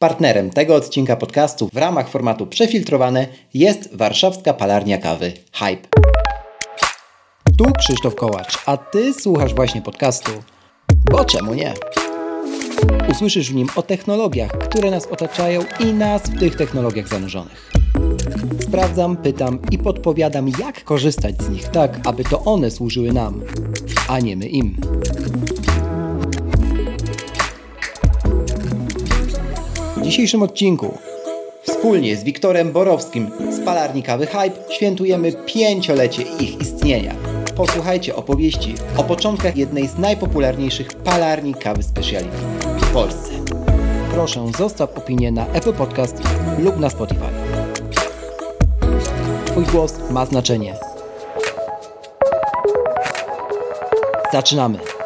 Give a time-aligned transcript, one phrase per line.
[0.00, 5.88] Partnerem tego odcinka podcastu w ramach formatu przefiltrowane jest warszawska palarnia kawy Hype.
[7.58, 10.30] Tu Krzysztof Kołacz, a Ty słuchasz właśnie podcastu,
[11.10, 11.74] bo czemu nie?
[13.10, 17.72] Usłyszysz w nim o technologiach, które nas otaczają i nas w tych technologiach zanurzonych.
[18.60, 23.42] Sprawdzam, pytam i podpowiadam, jak korzystać z nich tak, aby to one służyły nam,
[24.08, 24.76] a nie my im.
[30.08, 30.98] Dzisiejszym odcinku
[31.62, 37.14] wspólnie z Wiktorem Borowskim z Palarni Kawy Hype świętujemy pięciolecie ich istnienia.
[37.56, 42.36] Posłuchajcie opowieści o początkach jednej z najpopularniejszych palarni kawy speciality
[42.80, 43.30] w Polsce.
[44.12, 46.22] Proszę zostaw opinię na Apple Podcast
[46.58, 47.30] lub na Spotify.
[49.46, 50.76] Twój głos ma znaczenie.
[54.32, 54.97] Zaczynamy!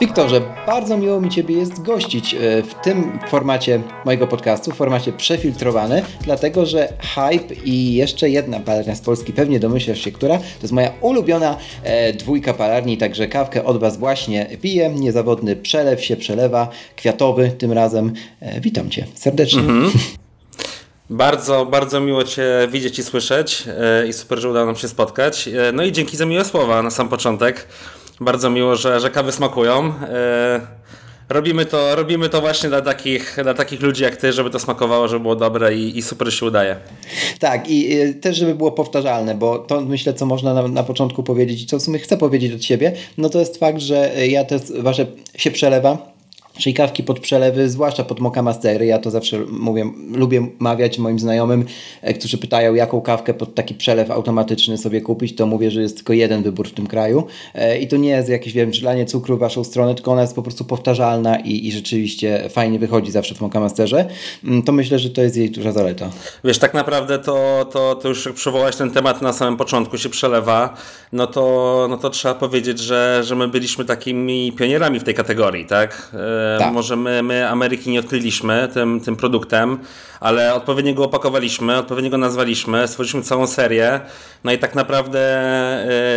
[0.00, 5.12] Wiktorze, bardzo miło mi Ciebie jest gościć e, w tym formacie mojego podcastu, w formacie
[5.12, 10.62] przefiltrowany, dlatego że Hype i jeszcze jedna palarnia z Polski, pewnie domyślasz się, która, to
[10.62, 16.16] jest moja ulubiona e, dwójka palarni, także kawkę od Was właśnie piję, niezawodny przelew się
[16.16, 18.12] przelewa, kwiatowy tym razem.
[18.40, 19.62] E, witam Cię serdecznie.
[19.62, 19.90] -hmm.
[21.10, 25.48] Bardzo, bardzo miło Cię widzieć i słyszeć e, i super, że udało nam się spotkać.
[25.48, 27.66] E, no i dzięki za miłe słowa na sam początek.
[28.20, 29.92] Bardzo miło, że, że kawy smakują.
[30.02, 30.60] E,
[31.28, 35.08] robimy to, robimy to właśnie dla takich, dla takich ludzi jak ty, żeby to smakowało,
[35.08, 36.76] żeby było dobre i, i super się udaje.
[37.38, 41.62] Tak, i też, żeby było powtarzalne, bo to myślę, co można na, na początku powiedzieć
[41.62, 44.62] i co w sumie chcę powiedzieć od siebie, no to jest fakt, że ja też
[44.78, 46.17] wasze się przelewa
[46.58, 48.86] Czyli kawki pod przelewy, zwłaszcza pod moka mastery.
[48.86, 51.64] Ja to zawsze mówię, lubię mawiać moim znajomym,
[52.02, 55.96] e, którzy pytają, jaką kawkę pod taki przelew automatyczny sobie kupić, to mówię, że jest
[55.96, 57.24] tylko jeden wybór w tym kraju.
[57.54, 60.34] E, I to nie jest jakieś, wiem, żylanie cukru w waszą stronę, tylko ona jest
[60.34, 64.08] po prostu powtarzalna i, i rzeczywiście fajnie wychodzi zawsze w moka masterze.
[64.44, 66.10] Mm, to myślę, że to jest jej duża zaleta.
[66.44, 70.74] Wiesz, tak naprawdę to, to, to już przywołałeś ten temat na samym początku, się przelewa,
[71.12, 75.66] no to, no to trzeba powiedzieć, że, że my byliśmy takimi pionierami w tej kategorii,
[75.66, 76.12] tak?
[76.58, 76.72] Tak.
[76.72, 79.78] Może my, my Ameryki nie odkryliśmy tym, tym produktem,
[80.20, 84.00] ale odpowiednio go opakowaliśmy, odpowiednio go nazwaliśmy, stworzyliśmy całą serię.
[84.44, 85.20] No i tak naprawdę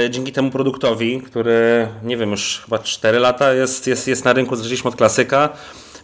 [0.06, 4.34] e, dzięki temu produktowi, który nie wiem, już chyba 4 lata jest, jest, jest na
[4.34, 5.50] rynku, zaczęliśmy od klasyka.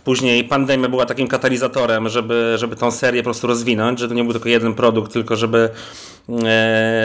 [0.03, 4.23] Później pandemia była takim katalizatorem, żeby, żeby tą serię po prostu rozwinąć, że to nie
[4.23, 5.69] był tylko jeden produkt, tylko żeby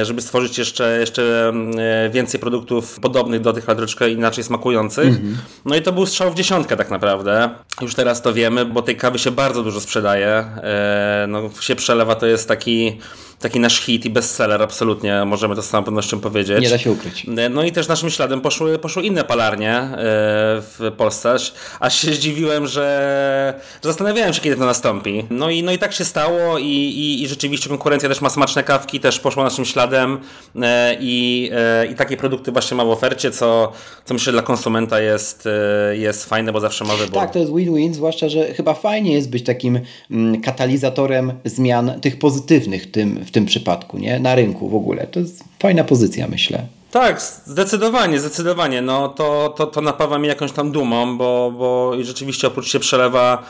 [0.02, 5.04] żeby stworzyć jeszcze, jeszcze e, więcej produktów podobnych do tych, ale troszeczkę inaczej smakujących.
[5.06, 5.36] Mm -hmm.
[5.64, 7.50] No i to był strzał w dziesiątkę tak naprawdę.
[7.80, 10.28] Już teraz to wiemy, bo tej kawy się bardzo dużo sprzedaje.
[10.28, 12.98] E, no, się przelewa to jest taki
[13.42, 16.60] taki nasz hit i bestseller, absolutnie możemy to z całą pewnością powiedzieć.
[16.60, 17.26] Nie da się ukryć.
[17.50, 21.36] No i też naszym śladem poszły, poszły inne palarnie w Polsce,
[21.80, 25.24] aż się zdziwiłem, że, że zastanawiałem się, kiedy to nastąpi.
[25.30, 28.64] No i, no i tak się stało i, i, i rzeczywiście konkurencja też ma smaczne
[28.64, 30.18] kawki, też też poszła naszym śladem
[30.62, 33.72] e, i, e, i takie produkty właśnie ma w ofercie, co,
[34.04, 35.48] co myślę dla konsumenta jest,
[35.90, 37.14] e, jest fajne, bo zawsze ma wybór.
[37.14, 39.80] Tak, to jest win-win, zwłaszcza, że chyba fajnie jest być takim
[40.10, 44.20] mm, katalizatorem zmian tych pozytywnych tym, w tym przypadku, nie?
[44.20, 45.06] Na rynku w ogóle.
[45.06, 46.66] To jest fajna pozycja, myślę.
[46.90, 48.82] Tak, zdecydowanie, zdecydowanie.
[48.82, 53.42] No, to, to, to napawa mnie jakąś tam dumą, bo, bo rzeczywiście oprócz się przelewa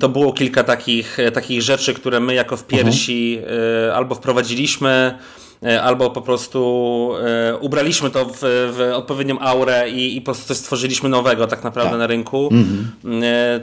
[0.00, 3.96] to było kilka takich, takich rzeczy, które my jako w piersi mhm.
[3.96, 5.18] albo wprowadziliśmy,
[5.62, 10.48] e, albo po prostu e, ubraliśmy to w, w odpowiednią aurę i, i, po prostu
[10.48, 11.98] coś stworzyliśmy nowego tak naprawdę tak.
[11.98, 12.48] na rynku.
[12.52, 12.90] Mhm.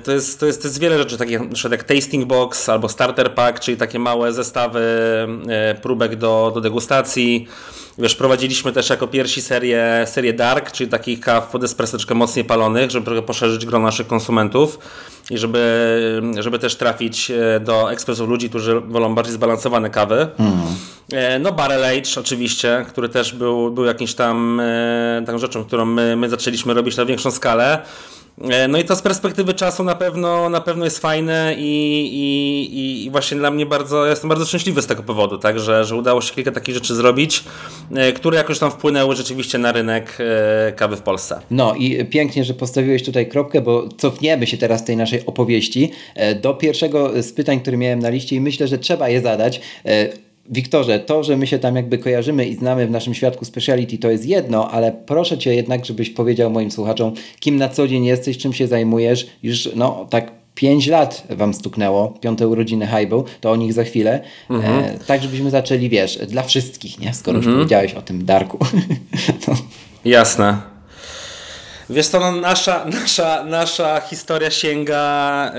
[0.04, 1.40] To, jest, to, jest, to jest wiele rzeczy, takie
[1.72, 4.82] jak tasting box albo starter pack, czyli takie małe zestawy
[5.82, 7.48] próbek do, do degustacji.
[7.98, 12.46] Wiesz, prowadziliśmy też jako pierwsi serię, serię Dark, czyli takich kaw pod espresso troszkę mocniej
[12.46, 14.80] palonych, żeby trochę poszerzyć grono naszych konsumentów
[15.30, 20.28] i żeby, żeby też trafić e, do ekspresów ludzi, którzy wolą bardziej zbalansowane kawy.
[20.40, 20.62] Mm.
[21.42, 26.16] No Barrel Age oczywiście, który też był, był jakimś tam e, taką rzeczą, którą my,
[26.16, 27.82] my zaczęliśmy robić na większą skalę.
[28.38, 33.06] E, no i to z perspektywy czasu na pewno, na pewno jest fajne i, i,
[33.06, 36.22] i właśnie dla mnie bardzo, jestem bardzo szczęśliwy z tego powodu, tak, że, że udało
[36.22, 37.44] się kilka takich rzeczy zrobić,
[37.96, 41.42] e, które jakoś tam wpłynęły rzeczywiście na rynek e, kawy w Polsce.
[41.52, 45.92] No i pięknie, że postawiłeś tutaj kropkę, bo cofniemy się teraz tej naszej opowieści
[46.42, 49.62] do pierwszego z pytań, które miałem na liście i myślę, że trzeba je zadać.
[50.52, 54.12] Wiktorze, to, że my się tam jakby kojarzymy i znamy w naszym świadku speciality, to
[54.12, 58.38] jest jedno, ale proszę Cię jednak, żebyś powiedział moim słuchaczom, kim na co dzień jesteś,
[58.38, 63.56] czym się zajmujesz, już no tak 5 lat wam stuknęło, piąte urodziny Haibu, to o
[63.56, 64.20] nich za chwilę.
[64.50, 64.84] Mhm.
[64.84, 67.14] E, tak, żebyśmy zaczęli, wiesz, dla wszystkich, nie?
[67.14, 67.54] Skoro mhm.
[67.54, 68.58] już powiedziałeś o tym Darku.
[69.48, 69.56] no.
[70.06, 70.71] Jasne.
[71.92, 75.52] Wiesz co, no, nasza, nasza, nasza historia sięga,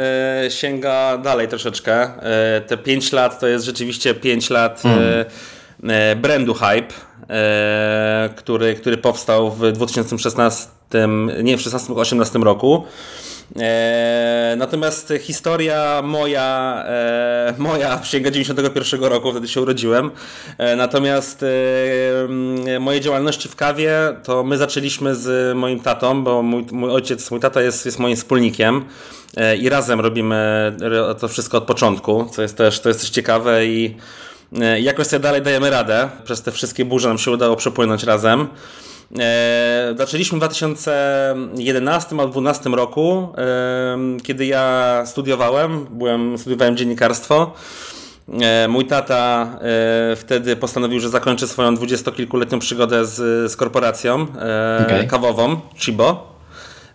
[0.47, 2.03] e, sięga dalej troszeczkę.
[2.03, 5.25] E, te 5 lat to jest rzeczywiście 5 lat mm.
[5.89, 6.95] e, brandu Hype,
[7.31, 10.69] e, który, który powstał w 2016,
[11.43, 12.85] nie w 2018 roku.
[13.57, 20.11] E, natomiast historia moja, e, moja sięga 91 roku, wtedy się urodziłem.
[20.59, 21.45] E, natomiast
[22.81, 23.93] moje działalności w kawie
[24.25, 28.17] to my zaczęliśmy z moim tatą, bo mój, mój ojciec, mój tata jest, jest moim
[28.17, 28.85] wspólnikiem
[29.61, 30.73] i razem robimy
[31.21, 33.97] to wszystko od początku, co jest też, to jest też ciekawe i
[34.81, 36.09] jakoś sobie dalej dajemy radę.
[36.25, 38.49] Przez te wszystkie burze nam się udało przepłynąć razem.
[39.19, 47.53] E, zaczęliśmy w 2011 albo 2012 roku, e, kiedy ja studiowałem, byłem, studiowałem dziennikarstwo.
[48.41, 49.51] E, mój tata
[50.17, 54.27] wtedy postanowił, że zakończy swoją dwudziestokilkuletnią przygodę z, z korporacją
[54.87, 55.07] okay.
[55.07, 56.32] kawową Chibo.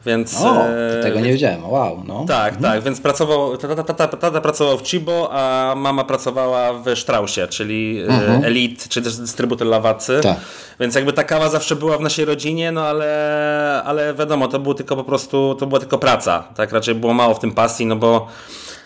[0.07, 0.65] Więc, o,
[1.01, 2.03] tego nie wiedziałem, wow.
[2.07, 2.25] No.
[2.27, 2.73] Tak, mhm.
[2.73, 8.01] tak, więc pracował, tata, tata, tata, pracował w Chibo, a mama pracowała w Straussie, czyli
[8.01, 8.43] e, mhm.
[8.43, 10.19] Elite, czy też dystrybutor Lawacy.
[10.23, 10.37] Tak.
[10.79, 14.75] Więc jakby ta kawa zawsze była w naszej rodzinie, no ale, ale wiadomo, to było
[14.75, 17.95] tylko po prostu, to była tylko praca, tak, raczej było mało w tym pasji, no
[17.95, 18.27] bo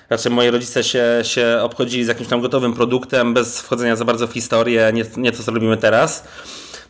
[0.09, 4.27] raczej moi rodzice się, się obchodzili z jakimś tam gotowym produktem, bez wchodzenia za bardzo
[4.27, 6.23] w historię, nie, nie to co robimy teraz.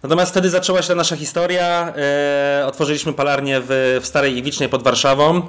[0.03, 1.94] Natomiast wtedy zaczęła się ta nasza historia.
[1.98, 5.42] E, otworzyliśmy palarnię w, w Starej Iwicznej pod Warszawą.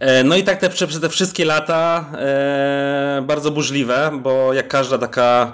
[0.00, 4.98] E, no i tak te, przez te wszystkie lata e, bardzo burzliwe, bo jak każda
[4.98, 5.52] taka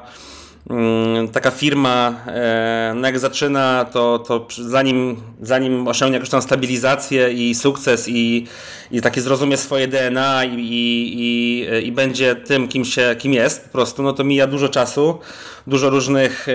[0.71, 7.33] mm, taka firma, e, no jak zaczyna, to, to zanim, zanim osiągnie jakąś tam stabilizację
[7.33, 8.47] i sukces i,
[8.91, 13.65] i takie zrozumie swoje DNA i, i, i, i będzie tym, kim, się, kim jest
[13.65, 15.19] po prostu, no to mija dużo czasu
[15.67, 16.47] dużo różnych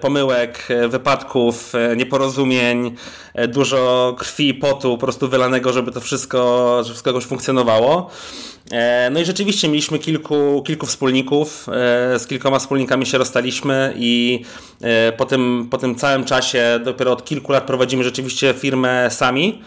[0.00, 2.96] pomyłek, wypadków, e, nieporozumień,
[3.34, 8.10] e, dużo krwi potu po prostu wylanego, żeby to wszystko, żeby wszystko jakoś funkcjonowało.
[8.70, 11.66] E, no i rzeczywiście mieliśmy kilku, kilku wspólników,
[12.18, 14.44] z kilkoma wspólnikami się rozstaliśmy i
[15.16, 19.62] po tym, po tym całym czasie dopiero od kilku lat prowadzimy rzeczywiście firmę sami.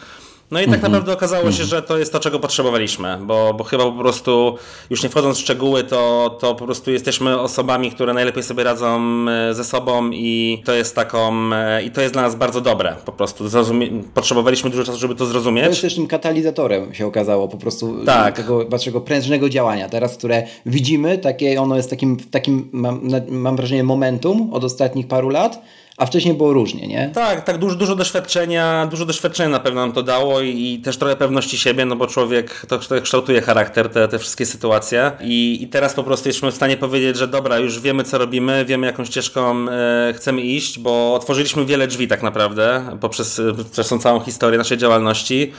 [0.52, 0.92] No i tak mhm.
[0.92, 1.70] naprawdę okazało się, mhm.
[1.70, 4.58] że to jest to, czego potrzebowaliśmy, bo, bo chyba po prostu,
[4.90, 9.00] już nie wchodząc w szczegóły, to, to po prostu jesteśmy osobami, które najlepiej sobie radzą
[9.30, 12.96] e, ze sobą i to jest taką, e, i to jest dla nas bardzo dobre
[13.06, 13.48] po prostu.
[13.48, 15.64] Zrozumie potrzebowaliśmy dużo czasu, żeby to zrozumieć.
[15.64, 18.36] To jest też tym katalizatorem się okazało po prostu tak.
[18.36, 23.84] tego waszego prężnego działania teraz, które widzimy, takie ono jest takim, takim mam, mam wrażenie
[23.84, 25.62] momentum od ostatnich paru lat,
[25.98, 27.12] a wcześniej było różnie, nie?
[27.14, 30.98] Tak, tak, dużo, dużo doświadczenia, dużo doświadczenia na pewno nam to dało i, i też
[30.98, 35.60] trochę pewności siebie, no bo człowiek to, to kształtuje charakter, te, te wszystkie sytuacje I,
[35.62, 38.88] i teraz po prostu jesteśmy w stanie powiedzieć, że dobra, już wiemy co robimy, wiemy
[38.88, 43.42] jaką ścieżką e, chcemy iść, bo otworzyliśmy wiele drzwi tak naprawdę poprzez,
[43.72, 45.52] przez tą całą historię naszej działalności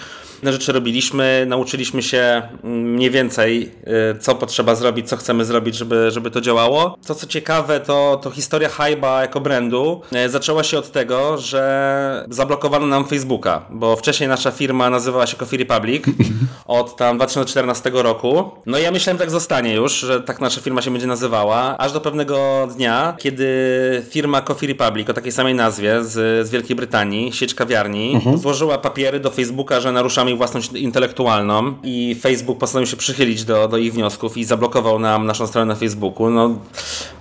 [0.42, 3.70] rzeczy robiliśmy, nauczyliśmy się mniej więcej,
[4.14, 6.98] y, co potrzeba zrobić, co chcemy zrobić, żeby, żeby to działało.
[7.06, 12.26] To, co ciekawe, to, to historia Hyba jako brandu y, zaczęła się od tego, że
[12.30, 16.04] zablokowano nam Facebooka, bo wcześniej nasza firma nazywała się Coffee Republic
[16.66, 18.50] od tam 2014 roku.
[18.66, 21.92] No i ja myślałem, tak zostanie już, że tak nasza firma się będzie nazywała, aż
[21.92, 23.48] do pewnego dnia, kiedy
[24.10, 28.38] firma Coffee Republic o takiej samej nazwie z, z Wielkiej Brytanii, sieć kawiarni, mhm.
[28.38, 33.68] złożyła papiery do Facebooka, że naruszamy ich własność intelektualną i Facebook postanowił się przychylić do,
[33.68, 36.30] do ich wniosków i zablokował nam naszą stronę na Facebooku.
[36.30, 36.58] No,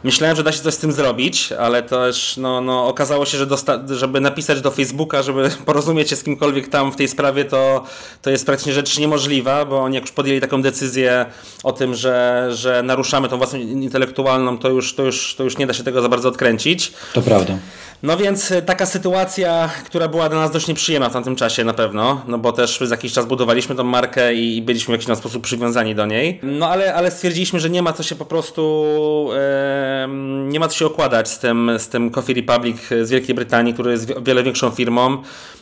[0.03, 3.47] myślałem, że da się coś z tym zrobić, ale też no, no, okazało się, że
[3.87, 7.83] żeby napisać do Facebooka, żeby porozumieć się z kimkolwiek tam w tej sprawie, to,
[8.21, 11.25] to jest praktycznie rzecz niemożliwa, bo oni jak już podjęli taką decyzję
[11.63, 15.67] o tym, że, że naruszamy tą własność intelektualną, to już, to, już, to już nie
[15.67, 16.93] da się tego za bardzo odkręcić.
[17.13, 17.57] To prawda.
[18.04, 21.74] No więc e, taka sytuacja, która była dla nas dość nieprzyjemna w tamtym czasie na
[21.74, 25.44] pewno, no bo też przez jakiś czas budowaliśmy tą markę i byliśmy w jakiś sposób
[25.44, 26.39] przywiązani do niej.
[26.44, 30.08] No ale, ale stwierdziliśmy, że nie ma co się po prostu, e,
[30.48, 33.92] nie ma co się okładać z tym, z tym Coffee Republic z Wielkiej Brytanii, który
[33.92, 35.18] jest o wiele większą firmą.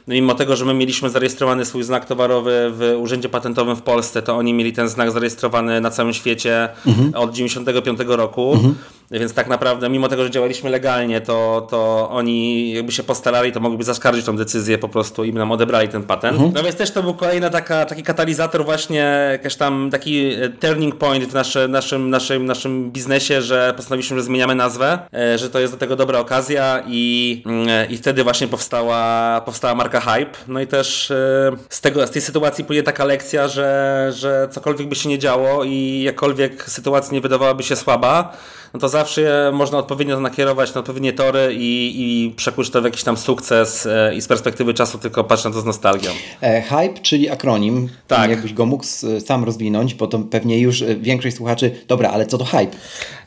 [0.08, 4.38] Mimo tego, że my mieliśmy zarejestrowany swój znak towarowy w Urzędzie Patentowym w Polsce, to
[4.38, 7.16] oni mieli ten znak zarejestrowany na całym świecie mhm.
[7.16, 8.54] od 95 roku.
[8.54, 8.76] Mhm.
[9.12, 13.60] Więc tak naprawdę, mimo tego, że działaliśmy legalnie, to, to oni jakby się postarali, to
[13.60, 16.34] mogliby zaskarżyć tą decyzję po prostu i nam odebrali ten patent.
[16.34, 16.54] Mhm.
[16.54, 20.96] No więc też to był kolejny taka, taki katalizator właśnie, jakiś tam taki e, turning
[20.96, 25.60] point w nasze, naszym, naszym, naszym biznesie, że postanowiliśmy, że zmieniamy nazwę, e, że to
[25.60, 30.32] jest do tego dobra okazja i, mm, i wtedy właśnie powstała, powstała marka Hype.
[30.48, 34.88] No i też e, z, tego, z tej sytuacji płynie taka lekcja, że, że cokolwiek
[34.88, 38.38] by się nie działo i jakkolwiek sytuacja nie wydawałaby się słaba,
[38.76, 43.04] no to zawsze można odpowiednio nakierować na odpowiednie tory i, i przekuć to w jakiś
[43.04, 46.10] tam sukces e, i z perspektywy czasu tylko patrzę na to z nostalgią.
[46.42, 47.90] E, hype, czyli akronim.
[48.08, 48.30] Tak.
[48.30, 48.84] Jakbyś go mógł
[49.26, 52.78] sam rozwinąć, bo to pewnie już e, większość słuchaczy, dobra, ale co to hype?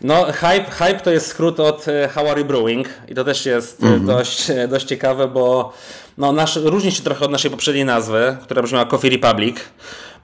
[0.01, 3.83] No, hype, hype to jest skrót od How Are You Brewing i to też jest
[3.83, 4.07] mhm.
[4.07, 5.73] dość, dość ciekawe, bo
[6.19, 9.57] no, nasz, różni się trochę od naszej poprzedniej nazwy, która brzmiała Coffee Republic.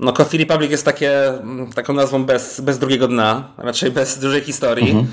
[0.00, 4.40] No Coffee Republic jest takie, mm, taką nazwą bez, bez drugiego dna, raczej bez dużej
[4.40, 4.90] historii.
[4.90, 5.06] Mhm.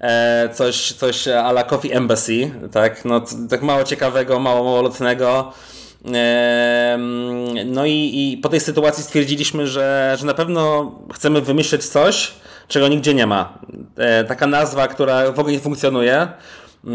[0.00, 5.52] E, coś, coś a la Coffee Embassy, tak, no, tak mało ciekawego, mało, mało lotnego.
[6.14, 6.98] E,
[7.66, 12.32] no i, i, po tej sytuacji stwierdziliśmy, że, że na pewno chcemy wymyśleć coś,
[12.68, 13.58] czego nigdzie nie ma.
[13.96, 16.28] E, taka nazwa, która w ogóle nie funkcjonuje.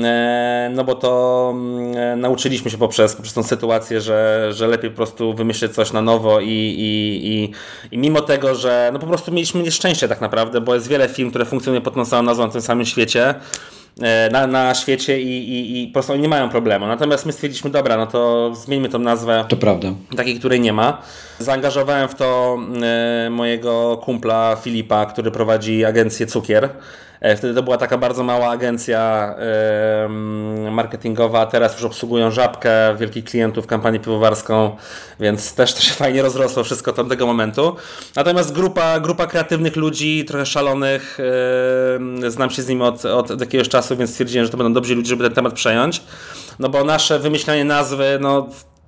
[0.04, 4.90] E, no bo to mm, e, nauczyliśmy się poprzez, poprzez tą sytuację, że, że lepiej
[4.90, 7.52] po prostu wymyślić coś na nowo i, i, i,
[7.92, 11.30] i mimo tego, że no po prostu mieliśmy nieszczęście tak naprawdę, bo jest wiele firm,
[11.30, 13.36] które funkcjonują pod tą samą nazwą na tym samym świecie,
[14.02, 16.88] e, na, na świecie i, i, i po prostu oni nie mają problemu.
[16.88, 19.46] Natomiast my stwierdziliśmy, dobra, no to zmieńmy tą nazwę.
[19.48, 19.88] To prawda.
[20.18, 21.02] Takiej, której nie ma.
[21.40, 22.58] Zaangażowałem w to
[23.30, 26.70] mojego kumpla Filipa, który prowadzi agencję Cukier.
[27.24, 29.36] E, wtedy to była taka bardzo mała agencja
[30.72, 34.76] marketingowa, teraz już obsługują żabkę wielkich klientów, kampanię piwowarską,
[35.20, 37.76] więc też to się fajnie rozrosło wszystko od tamtego momentu.
[38.16, 41.18] Natomiast grupa, grupa kreatywnych ludzi, trochę szalonych,
[42.28, 45.10] znam się z nimi od, od jakiegoś czasu, więc stwierdziłem, że to będą dobrzy ludzie,
[45.10, 46.04] żeby ten temat przejąć.
[46.60, 48.42] No bo nasze wymyślanie nazwy, no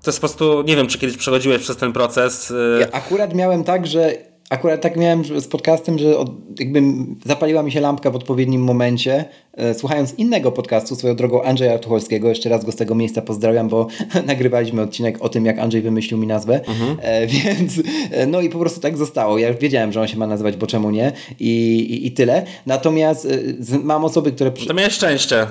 [0.04, 2.52] to jest po prostu, nie wiem, czy kiedyś przechodziłeś przez ten proces.
[2.52, 6.82] Y, ja akurat miałem tak, że akurat tak miałem z podcastem, że od, jakby
[7.26, 12.30] zapaliła mi się lampka w odpowiednim momencie, e, słuchając innego podcastu, swoją drogą Andrzeja Tucholskiego,
[12.30, 13.88] jeszcze raz go z tego miejsca pozdrawiam, bo
[14.28, 16.98] nagrywaliśmy odcinek o tym, jak Andrzej wymyślił mi nazwę, mhm.
[17.02, 19.38] e, więc e, no i po prostu tak zostało.
[19.38, 22.46] Ja już wiedziałem, że on się ma nazywać, bo czemu nie i, i, i tyle.
[22.66, 23.28] Natomiast
[23.74, 24.52] e, mam osoby, które...
[24.52, 25.48] To miałeś szczęście.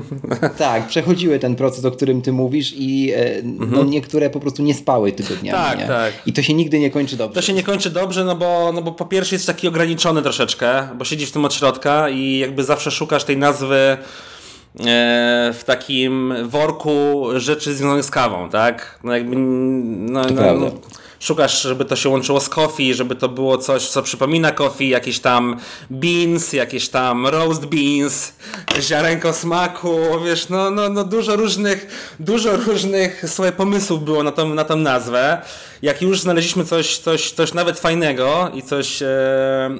[0.58, 3.70] tak, przechodziły ten proces, o którym ty mówisz i e, no, mhm.
[3.72, 5.58] no, niektóre po prostu nie spały tygodniami.
[5.58, 5.86] Tak, nie?
[5.86, 6.12] tak.
[6.26, 7.34] I to się nigdy nie kończy dobrze.
[7.34, 10.88] To się nie kończy dobrze, no bo, no bo po pierwsze jest taki ograniczony troszeczkę,
[10.94, 13.96] bo siedzisz w tym od środka i jakby zawsze szukasz tej nazwy e,
[15.58, 18.98] w takim worku rzeczy związanych z kawą, tak?
[19.04, 20.70] No jakby, no, no, no,
[21.20, 25.20] szukasz, żeby to się łączyło z coffee, żeby to było coś, co przypomina coffee, jakieś
[25.20, 25.56] tam
[25.90, 28.32] beans, jakieś tam roast beans,
[28.80, 31.86] ziarenko smaku, wiesz, no, no, no dużo różnych,
[32.20, 35.42] dużo różnych swoich pomysłów było na tą, na tą nazwę.
[35.82, 39.06] Jak już znaleźliśmy coś, coś, coś nawet fajnego i coś, e,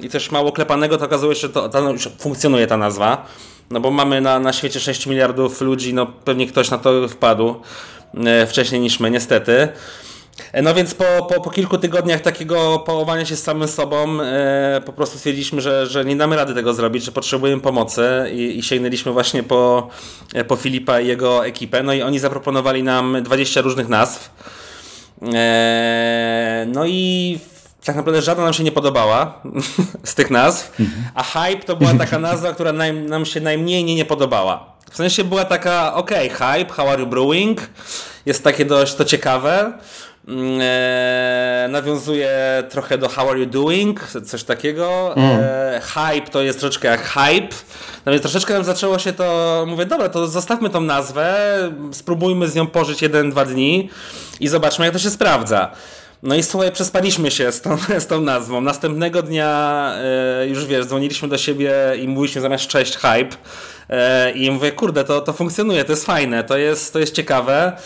[0.01, 3.25] i coś mało klepanego, to okazuje się, że to, to już funkcjonuje ta nazwa.
[3.71, 7.55] No bo mamy na, na świecie 6 miliardów ludzi, no pewnie ktoś na to wpadł
[8.25, 9.67] e, wcześniej niż my, niestety.
[10.51, 14.81] E, no więc po, po, po kilku tygodniach takiego połowania się z samym sobą e,
[14.85, 18.03] po prostu stwierdziliśmy, że, że nie damy rady tego zrobić, że potrzebujemy pomocy
[18.33, 19.87] i, i sięgnęliśmy właśnie po,
[20.33, 21.83] e, po Filipa i jego ekipę.
[21.83, 24.31] No i oni zaproponowali nam 20 różnych nazw.
[25.33, 27.39] E, no i
[27.85, 29.41] tak naprawdę żadna nam się nie podobała
[30.03, 30.77] z tych nazw,
[31.15, 34.79] a Hype to była taka nazwa, która nam, nam się najmniej nie, nie podobała.
[34.91, 37.69] W sensie była taka, ok, Hype, How Are You Brewing?
[38.25, 39.73] Jest takie dość to ciekawe.
[40.29, 45.15] Mm, e, nawiązuje trochę do How Are You Doing, coś takiego.
[45.15, 45.39] Mm.
[45.43, 47.55] E, hype to jest troszeczkę jak hype.
[48.05, 51.35] No więc troszeczkę nam zaczęło się to, mówię, dobra, to zostawmy tą nazwę,
[51.91, 53.89] spróbujmy z nią pożyć jeden, dwa dni
[54.39, 55.71] i zobaczmy, jak to się sprawdza.
[56.23, 58.61] No i słuchaj, przespaliśmy się z tą, z tą nazwą.
[58.61, 59.93] Następnego dnia
[60.41, 63.35] e, już wiesz, dzwoniliśmy do siebie i mówiliśmy zamiast cześć, hype.
[63.89, 67.77] E, I mówię, kurde, to, to funkcjonuje, to jest fajne, to jest, to jest ciekawe.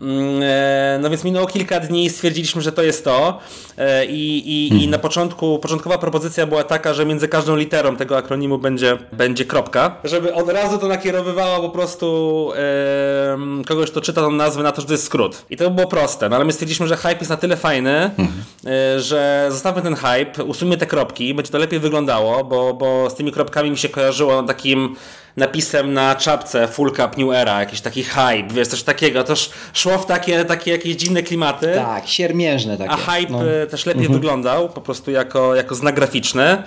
[0.00, 3.38] Mm, e, no więc minęło kilka dni i stwierdziliśmy, że to jest to.
[3.78, 4.90] E, I, i, i mhm.
[4.90, 9.96] na początku, początkowa propozycja była taka, że między każdą literą tego akronimu będzie, będzie kropka,
[10.04, 14.80] żeby od razu to nakierowywało po prostu e, kogoś, kto czyta tą nazwę na to,
[14.80, 15.44] że to jest skrót.
[15.50, 18.28] I to było proste, no ale my stwierdziliśmy, że hype jest na tyle fajny, mhm.
[18.66, 23.14] e, że zostawmy ten hype, usuńmy te kropki, będzie to lepiej wyglądało, bo, bo z
[23.14, 24.96] tymi kropkami mi się kojarzyło takim
[25.38, 29.24] napisem na czapce Full Cup New Era, jakiś taki hype, wiesz, coś takiego.
[29.24, 29.34] To
[29.72, 31.72] szło w takie, takie jakieś dziwne klimaty.
[31.74, 32.90] Tak, siermiężne takie.
[32.90, 33.38] A hype no.
[33.70, 34.20] też lepiej mhm.
[34.20, 36.62] wyglądał, po prostu jako, jako znak graficzny.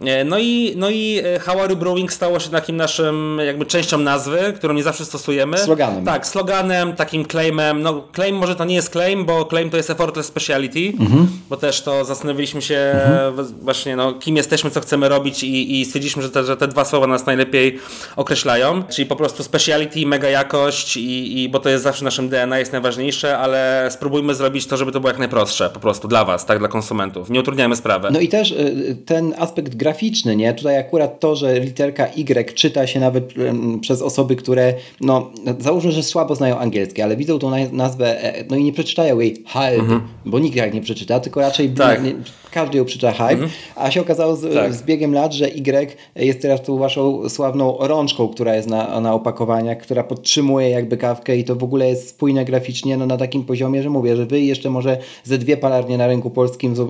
[0.00, 4.52] E, no i, no i e, Howary Brewing stało się takim naszym jakby częścią nazwy,
[4.56, 5.58] którą nie zawsze stosujemy.
[5.58, 6.04] Sloganem.
[6.04, 7.82] Tak, sloganem, takim claimem.
[7.82, 11.28] No claim może to nie jest claim, bo claim to jest effortless speciality, mhm.
[11.48, 13.46] bo też to zastanowiliśmy się mhm.
[13.62, 16.84] właśnie no, kim jesteśmy, co chcemy robić i, i stwierdziliśmy, że te, że te dwa
[16.84, 17.78] słowa nas najlepiej
[18.16, 22.58] określają, czyli po prostu speciality, mega jakość i, i bo to jest zawsze naszym DNA,
[22.58, 26.46] jest najważniejsze, ale spróbujmy zrobić to, żeby to było jak najprostsze po prostu dla Was,
[26.46, 27.30] tak, dla konsumentów.
[27.30, 28.08] Nie utrudniajmy sprawy.
[28.12, 30.54] No i też y, ten aspekt gra graficzny, nie?
[30.54, 33.34] Tutaj akurat to, że literka Y czyta się nawet
[33.80, 38.56] przez osoby, które, no, załóżmy, że słabo znają angielski, ale widzą tą nazwę, e, no
[38.56, 40.00] i nie przeczytają jej hype, mhm.
[40.24, 42.04] bo nikt jak nie przeczyta, tylko raczej tak.
[42.04, 42.14] nie,
[42.50, 43.50] każdy ją przeczyta hype, mhm.
[43.76, 44.74] a się okazało z, tak.
[44.74, 49.14] z, biegiem lat, że Y jest teraz tą waszą sławną rączką, która jest na, na
[49.14, 53.44] opakowaniach, która podtrzymuje jakby kawkę i to w ogóle jest spójne graficznie no, na takim
[53.44, 56.80] poziomie, że mówię, że wy jeszcze może ze dwie palarnie na rynku polskim, z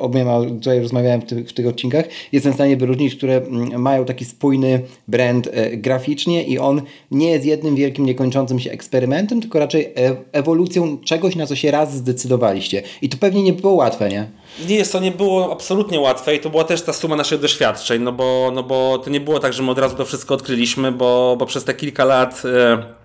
[0.00, 3.42] obiema, tutaj rozmawiałem w tych, w tych odcinkach, jestem w stanie wyróżnić, które
[3.78, 9.40] mają taki spójny brand e, graficznie i on nie jest jednym wielkim, niekończącym się eksperymentem,
[9.40, 12.82] tylko raczej e, ewolucją czegoś, na co się raz zdecydowaliście.
[13.02, 14.37] I to pewnie nie było łatwe, nie?
[14.66, 18.02] Nie jest to nie było absolutnie łatwe i to była też ta suma naszych doświadczeń,
[18.02, 20.92] no bo, no bo to nie było tak, że my od razu to wszystko odkryliśmy,
[20.92, 22.42] bo, bo przez te kilka lat.
[22.44, 22.98] Yy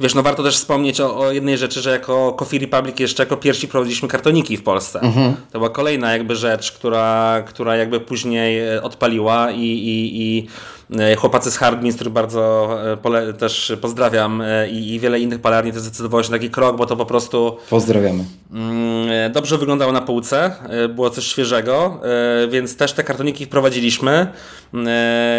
[0.00, 3.36] Wiesz, no warto też wspomnieć o, o, jednej rzeczy, że jako Coffee Republic jeszcze jako
[3.36, 5.00] pierwsi prowadziliśmy kartoniki w Polsce.
[5.00, 5.34] Mhm.
[5.52, 10.46] To była kolejna jakby rzecz, która, która jakby później e, odpaliła i, i, i
[10.83, 10.83] E,
[11.16, 15.80] chłopacy z Hardmin, których bardzo e, też pozdrawiam e, i, i, wiele innych palarni też
[15.80, 17.56] zdecydowało się na taki krok, bo to po prostu...
[17.70, 18.24] Pozdrawiamy.
[18.52, 20.52] Mm, dobrze wyglądało na półce,
[20.88, 22.00] było coś świeżego,
[22.48, 24.26] więc też te kartoniki wprowadziliśmy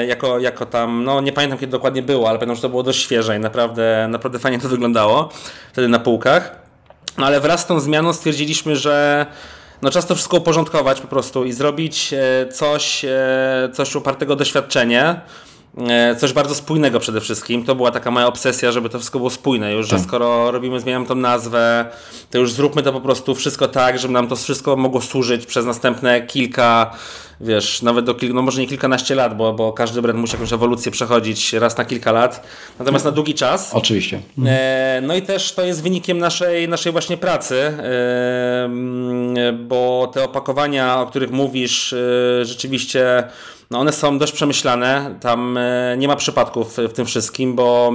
[0.08, 3.02] jako, jako tam, no nie pamiętam kiedy dokładnie było, ale pamiętam, że to było dość
[3.02, 5.30] świeże i naprawdę, naprawdę fajnie to wyglądało
[5.74, 6.56] wtedy na półkach.
[7.18, 9.26] No ale wraz z tą zmianą stwierdziliśmy, że
[9.86, 15.22] no czas to wszystko uporządkować po prostu i zrobić e, coś, e, coś opartego doświadczenie,
[16.18, 17.64] coś bardzo spójnego przede wszystkim.
[17.64, 20.00] To była taka moja obsesja, żeby to wszystko było spójne już, tak.
[20.00, 21.86] że skoro robimy, zmieniamy tą nazwę,
[22.32, 25.66] to już zróbmy to po prostu wszystko tak, żeby nam to wszystko mogło służyć przez
[25.66, 26.96] następne kilka
[27.42, 30.54] wiesz, nawet do kilku, no może nie kilkanaście lat, bo, bo każdy brand musi jakąś
[30.54, 32.48] ewolucję przechodzić raz na kilka lat,
[32.80, 33.74] natomiast na długi czas.
[33.74, 34.20] Oczywiście.
[34.46, 38.70] E, no i też to jest wynikiem naszej, naszej właśnie pracy, e,
[39.54, 43.24] bo te opakowania, o których mówisz, e, rzeczywiście
[43.72, 47.94] no one są dość przemyślane, tam e, nie ma przypadków w tym wszystkim, bo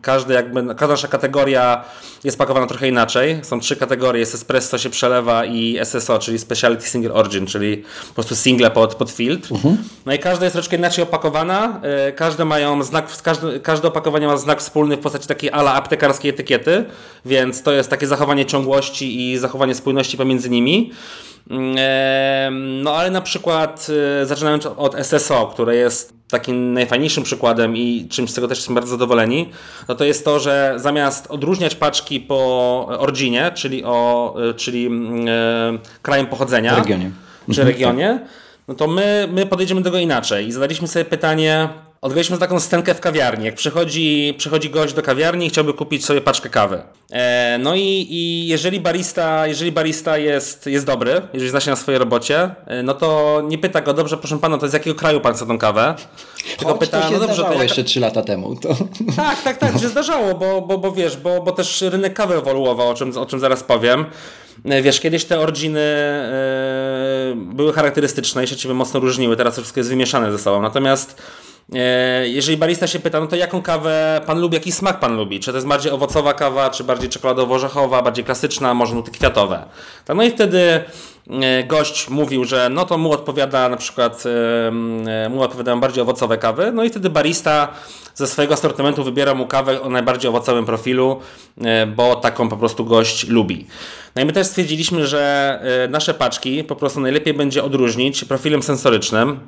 [0.00, 1.84] każdy jakby, każda nasza kategoria
[2.24, 3.40] jest pakowana trochę inaczej.
[3.42, 8.14] Są trzy kategorie, jest espresso się przelewa i SSO, czyli Specialty Single Origin, czyli po
[8.14, 9.52] prostu single pod, pod filtr.
[9.52, 9.76] Mhm.
[10.06, 14.36] No i każda jest troszkę inaczej opakowana, e, każde mają znak, każde, każde opakowanie ma
[14.36, 16.84] znak wspólny w postaci takiej ala aptekarskiej etykiety,
[17.24, 20.92] więc to jest takie zachowanie ciągłości i zachowanie spójności pomiędzy nimi.
[22.82, 23.86] No ale na przykład
[24.22, 28.74] e, zaczynając od SSO, które jest takim najfajniejszym przykładem i czymś z tego też jesteśmy
[28.74, 29.50] bardzo zadowoleni,
[29.88, 34.90] no to jest to, że zamiast odróżniać paczki po originie, czyli, o, e, czyli e,
[36.02, 37.10] krajem pochodzenia, regionie.
[37.54, 38.20] czy regionie,
[38.68, 41.68] no to my, my podejdziemy do tego inaczej i zadaliśmy sobie pytanie,
[42.02, 43.44] Odgraliśmy taką scenkę w kawiarni.
[43.44, 46.82] Jak przychodzi, przychodzi gość do kawiarni i chciałby kupić sobie paczkę kawy.
[47.12, 51.76] E, no i, i jeżeli barista, jeżeli barista jest, jest dobry, jeżeli zna się na
[51.76, 55.20] swojej robocie, e, no to nie pyta go, dobrze, proszę pana, to z jakiego kraju
[55.20, 55.94] pan chce tą kawę?
[56.58, 57.62] Tylko Choć pyta, to się no dobrze, to jak...
[57.62, 58.56] jeszcze 3 lata temu.
[58.56, 58.68] To...
[59.16, 59.80] Tak, tak, tak, no.
[59.80, 63.26] się zdarzało, bo, bo, bo wiesz, bo, bo też rynek kawy ewoluował, o czym, o
[63.26, 64.06] czym zaraz powiem.
[64.64, 65.80] E, wiesz, kiedyś te originy
[67.28, 70.62] yy, były charakterystyczne i się ciebie mocno różniły, teraz wszystko jest wymieszane ze sobą.
[70.62, 71.22] Natomiast
[72.24, 75.40] jeżeli barista się pyta, no to jaką kawę pan lubi, jaki smak pan lubi?
[75.40, 79.64] Czy to jest bardziej owocowa kawa, czy bardziej czekoladowo-orzechowa, bardziej klasyczna, może nuty kwiatowe?
[80.04, 80.84] Tak, no i wtedy e,
[81.66, 86.72] gość mówił, że no to mu odpowiada na przykład, e, mu odpowiadają bardziej owocowe kawy,
[86.74, 87.68] no i wtedy barista
[88.14, 91.20] ze swojego asortymentu wybiera mu kawę o najbardziej owocowym profilu,
[91.96, 93.66] bo taką po prostu gość lubi.
[94.16, 99.40] No i my też stwierdziliśmy, że nasze paczki po prostu najlepiej będzie odróżnić profilem sensorycznym,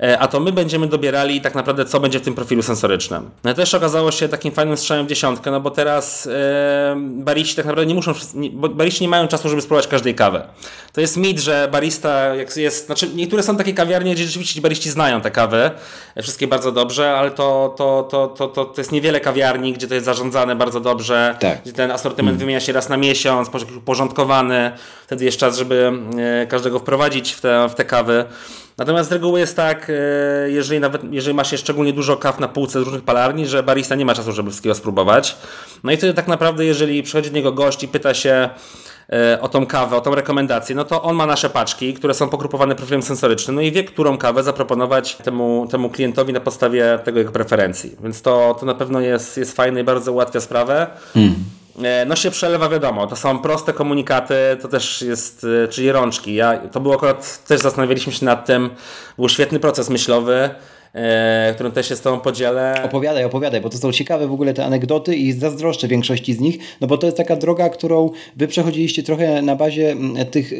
[0.00, 3.30] E, a to my będziemy dobierali tak naprawdę, co będzie w tym profilu sensorycznym.
[3.44, 7.56] No i też okazało się takim fajnym strzałem w dziesiątkę, no bo teraz e, bariści
[7.56, 8.12] tak naprawdę nie muszą,
[8.54, 10.42] bariści nie mają czasu, żeby spróbować każdej kawy.
[10.92, 14.90] To jest mit, że barista jak jest, znaczy niektóre są takie kawiarnie, gdzie rzeczywiście bariści
[14.90, 15.70] znają te kawy,
[16.14, 19.88] e, wszystkie bardzo dobrze, ale to, to, to, to, to, to jest niewiele kawiarni, gdzie
[19.88, 21.62] to jest zarządzane bardzo dobrze, tak.
[21.62, 22.38] gdzie ten asortyment hmm.
[22.38, 24.72] wymienia się raz na miesiąc, uporządkowany,
[25.06, 25.92] wtedy jest czas, żeby
[26.48, 28.24] każdego wprowadzić w te, w te kawy.
[28.78, 32.80] Natomiast z reguły jest tak, e, jeżeli nawet jeżeli masz szczególnie dużo kaw na półce
[32.80, 35.36] z różnych palarni, że barista nie ma czasu, żeby wszystkiego spróbować.
[35.84, 38.50] No i wtedy tak naprawdę, jeżeli przychodzi do niego gość i pyta się e,
[39.40, 42.74] o tą kawę, o tą rekomendację, no to on ma nasze paczki, które są pogrupowane
[42.74, 47.32] profilem sensorycznym, no i wie, którą kawę zaproponować temu, temu klientowi na podstawie tego jego
[47.32, 47.96] preferencji.
[48.02, 50.86] Więc to, to na pewno jest, jest fajne i bardzo ułatwia sprawę.
[51.14, 51.34] Hmm.
[52.06, 56.34] No się przelewa, wiadomo, to są proste komunikaty, to też jest, e, czyli rączki.
[56.34, 58.70] Ja, to było akurat, też zastanawialiśmy się nad tym,
[59.18, 60.50] był świetny proces myślowy,
[60.96, 62.82] e, którym też się z Tobą podzielę.
[62.84, 66.58] Opowiadaj, opowiadaj, bo to są ciekawe w ogóle te anegdoty i zazdroszczę większości z nich,
[66.80, 69.96] no bo to jest taka droga, którą Wy przechodziliście trochę na bazie
[70.30, 70.52] tych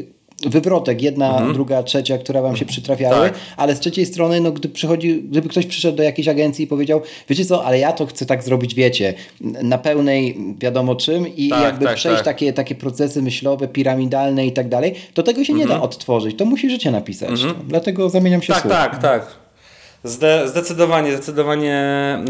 [0.43, 1.53] wywrotek, jedna, mhm.
[1.53, 3.39] druga, trzecia, która wam się przytrafiały, tak.
[3.57, 7.01] ale z trzeciej strony, no, gdy przychodzi, gdyby ktoś przyszedł do jakiejś agencji i powiedział,
[7.29, 11.63] wiecie co, ale ja to chcę tak zrobić, wiecie, na pełnej wiadomo czym i tak,
[11.63, 12.25] jakby tak, przejść tak.
[12.25, 15.59] Takie, takie procesy myślowe, piramidalne i tak dalej, to tego się mhm.
[15.59, 15.83] nie da mhm.
[15.83, 17.31] odtworzyć, to musi życie napisać.
[17.31, 17.55] Mhm.
[17.69, 18.73] Dlatego zamieniam się Tak, słów.
[18.73, 19.46] tak, tak.
[20.07, 21.75] Zde zdecydowanie, zdecydowanie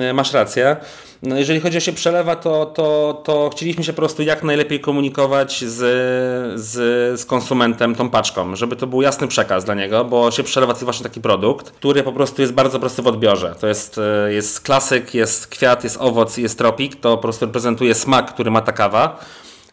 [0.00, 0.76] e, masz rację.
[1.22, 4.80] No jeżeli chodzi o się przelewa, to, to, to chcieliśmy się po prostu jak najlepiej
[4.80, 5.74] komunikować z,
[6.60, 10.72] z, z konsumentem tą paczką, żeby to był jasny przekaz dla niego, bo się przelewa
[10.72, 13.54] to jest właśnie taki produkt, który po prostu jest bardzo prosty w odbiorze.
[13.60, 17.94] To jest, e, jest klasyk, jest kwiat, jest owoc, jest tropik, to po prostu reprezentuje
[17.94, 19.18] smak, który ma ta kawa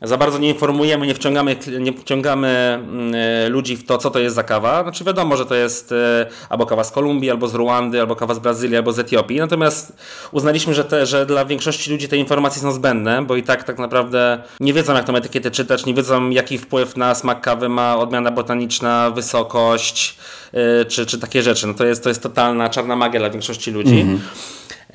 [0.02, 4.20] za bardzo nie informujemy, nie wciągamy, nie wciągamy mm, e, ludzi w to, co to
[4.20, 4.84] jest za kawa.
[4.84, 8.34] Znaczy wiadomo, że to jest e, albo kawa z Kolumbii, albo z Ruandy, albo kawa
[8.34, 9.40] z Brazylii, albo z Etiopii.
[9.40, 9.98] Natomiast
[10.32, 13.80] uznaliśmy, że, te, że dla większości ludzi te informacje są zbędne, bo i tak tak
[13.80, 17.98] naprawdę nie wiedzą, jak tą etykietę czytać, nie wiedzą, jaki wpływ na smak kawy ma
[17.98, 20.18] odmiana botaniczna, wysokość,
[20.54, 21.68] e, czy, czy takie rzeczy.
[21.68, 24.06] No to jest, to jest totalna czarna magia dla większości ludzi.
[24.06, 24.18] -hmm.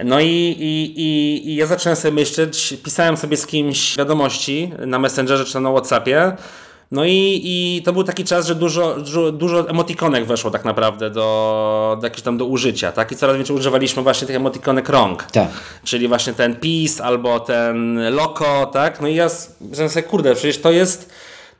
[0.04, 0.26] No i,
[0.58, 5.61] i, i, i, ja zacząłem sobie myśleć, pisałem sobie z kimś wiadomości na Messengerze czy
[5.61, 6.32] na Whatsappie.
[6.90, 11.11] No i, i to był taki czas, że dużo, dużo, dużo emotikonek weszło tak naprawdę
[11.11, 13.12] do, do jakiegoś tam do użycia, tak?
[13.12, 15.22] I coraz więcej używaliśmy właśnie tych emotikonek rąk.
[15.22, 15.48] Tak.
[15.84, 19.00] Czyli właśnie ten peace albo ten loko, tak?
[19.00, 21.11] No i ja sobie, kurde, przecież to jest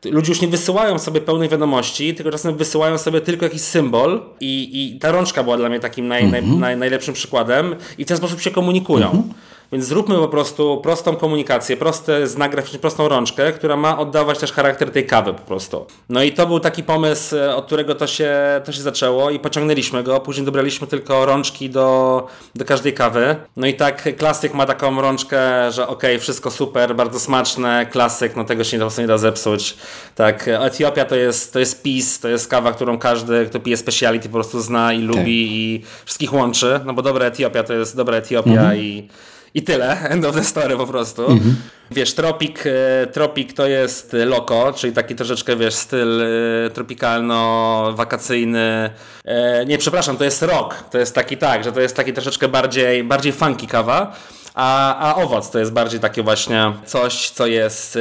[0.05, 4.71] Ludzie już nie wysyłają sobie pełnej wiadomości, tylko czasem wysyłają sobie tylko jakiś symbol i,
[4.73, 6.61] i ta rączka była dla mnie takim naj, naj, mhm.
[6.61, 9.07] naj, najlepszym przykładem i w ten sposób się komunikują.
[9.07, 9.35] Mhm.
[9.73, 14.53] Więc zróbmy po prostu prostą komunikację, prosty znak graficzny, prostą rączkę, która ma oddawać też
[14.53, 15.87] charakter tej kawy po prostu.
[16.09, 19.39] No i to był taki pomysł, e, od którego to się, to się zaczęło i
[19.39, 20.21] pociągnęliśmy go.
[20.21, 23.37] Później dobraliśmy tylko rączki do, do każdej kawy.
[23.57, 28.45] No i tak klasyk ma taką rączkę, że ok, wszystko super, bardzo smaczne, klasyk, no
[28.45, 29.77] tego się nie da zepsuć.
[30.15, 34.29] Tak, Etiopia to jest, to jest PiS, to jest kawa, którą każdy, kto pije speciality
[34.29, 35.27] po prostu zna i lubi tak.
[35.29, 38.79] i wszystkich łączy, no bo dobra Etiopia to jest dobra Etiopia mhm.
[38.79, 39.09] i
[39.55, 41.27] i tyle, end of the story po prostu.
[41.27, 41.57] Mhm.
[41.91, 46.27] Wiesz, Tropik, e, Tropik to jest loko, czyli taki troszeczkę, wiesz, styl e,
[46.71, 48.91] tropikalno-wakacyjny.
[49.25, 50.85] E, nie, przepraszam, to jest rock.
[50.91, 54.17] To jest taki tak, że to jest taki troszeczkę bardziej, bardziej funky kawa.
[54.59, 58.01] A, a owoc to jest bardziej takie właśnie coś, co jest y,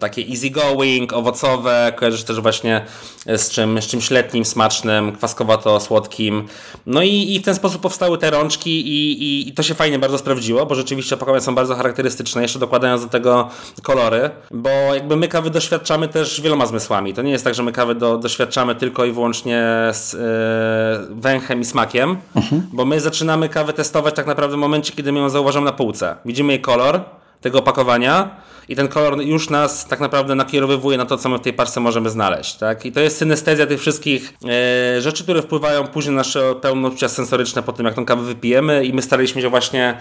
[0.00, 2.84] takie easygoing, owocowe, kojarzysz też właśnie
[3.26, 6.42] z, czym, z czymś letnim, smacznym, kwaskowato-słodkim.
[6.86, 9.98] No i, i w ten sposób powstały te rączki i, i, i, to się fajnie
[9.98, 13.48] bardzo sprawdziło, bo rzeczywiście opakowania są bardzo charakterystyczne, jeszcze dokładając do tego
[13.82, 17.14] kolory, bo jakby my kawy doświadczamy też wieloma zmysłami.
[17.14, 21.60] To nie jest tak, że my kawy do, doświadczamy tylko i wyłącznie z y, węchem
[21.60, 22.62] i smakiem, mhm.
[22.72, 26.16] bo my zaczynamy kawę testować tak naprawdę w momencie, kiedy my ją zauważamy na półce.
[26.24, 27.00] Widzimy jej kolor
[27.40, 28.36] tego opakowania
[28.68, 31.80] i ten kolor już nas tak naprawdę nakierowywuje na to, co my w tej parce
[31.80, 32.54] możemy znaleźć.
[32.54, 32.86] Tak?
[32.86, 37.62] I to jest synestezja tych wszystkich e, rzeczy, które wpływają później na nasze pełnoczucia sensoryczne
[37.62, 39.98] po tym, jak tą kawę wypijemy i my staraliśmy się właśnie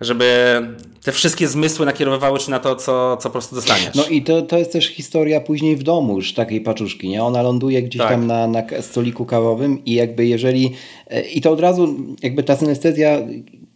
[0.00, 0.60] żeby
[1.02, 3.94] te wszystkie zmysły nakierowywały się na to, co, co po prostu dostaniesz.
[3.94, 7.22] No i to, to jest też historia później w domu już takiej paczuszki, nie?
[7.22, 8.10] Ona ląduje gdzieś tak.
[8.10, 10.74] tam na, na stoliku kawowym i jakby jeżeli
[11.06, 13.18] e, i to od razu jakby ta synestezja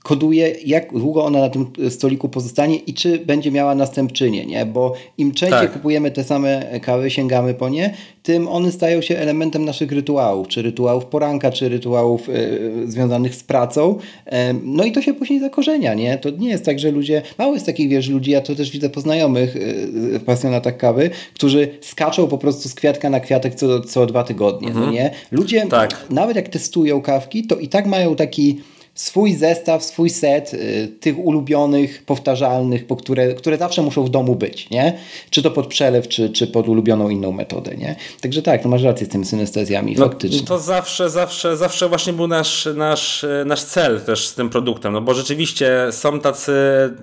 [0.02, 4.66] koduje, jak długo ona na tym stoliku pozostanie i czy będzie miała następczynię, nie?
[4.66, 5.72] Bo im częściej tak.
[5.72, 10.62] kupujemy te same kawy, sięgamy po nie, tym one stają się elementem naszych rytuałów, czy
[10.62, 13.98] rytuałów poranka, czy rytuałów y, związanych z pracą.
[14.26, 14.30] Y,
[14.62, 16.18] no i to się później zakorzenia, nie?
[16.18, 18.90] To nie jest tak, że ludzie, mało jest takich, wiesz, ludzi, ja to też widzę
[18.90, 24.24] poznajomych y, pasjonatach kawy, którzy skaczą po prostu z kwiatka na kwiatek co, co dwa
[24.24, 24.86] tygodnie, mhm.
[24.86, 25.10] no nie?
[25.30, 26.06] Ludzie, tak.
[26.10, 28.60] nawet jak testują kawki, to i tak mają taki
[28.94, 34.36] swój zestaw, swój set y, tych ulubionych, powtarzalnych, po które, które zawsze muszą w domu
[34.36, 34.98] być, nie?
[35.30, 37.96] Czy to pod przelew, czy, czy pod ulubioną inną metodę, nie?
[38.20, 40.46] Także tak, no masz rację z tymi synestezjami, no, faktycznie.
[40.46, 45.00] To zawsze, zawsze, zawsze właśnie był nasz, nasz, nasz cel też z tym produktem, no
[45.00, 46.52] bo rzeczywiście są tacy,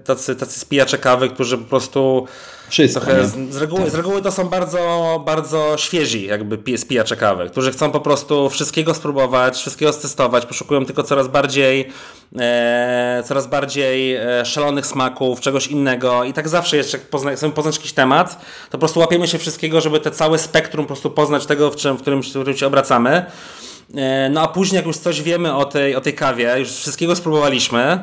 [0.05, 2.25] tacy, tacy spijacze kawy, którzy po prostu
[2.69, 7.49] Wszystko, trochę z, z, reguły, z reguły to są bardzo, bardzo świeżi jakby spijacze kawy,
[7.49, 11.89] którzy chcą po prostu wszystkiego spróbować, wszystkiego stestować, poszukują tylko coraz bardziej
[12.39, 17.53] e, coraz bardziej e, szalonych smaków, czegoś innego i tak zawsze jeszcze jak pozna, chcemy
[17.53, 21.11] poznać jakiś temat, to po prostu łapiemy się wszystkiego, żeby te całe spektrum po prostu
[21.11, 23.25] poznać tego, w, czym, w, którym, w którym się obracamy.
[23.95, 27.15] E, no a później jak już coś wiemy o tej, o tej kawie, już wszystkiego
[27.15, 27.99] spróbowaliśmy,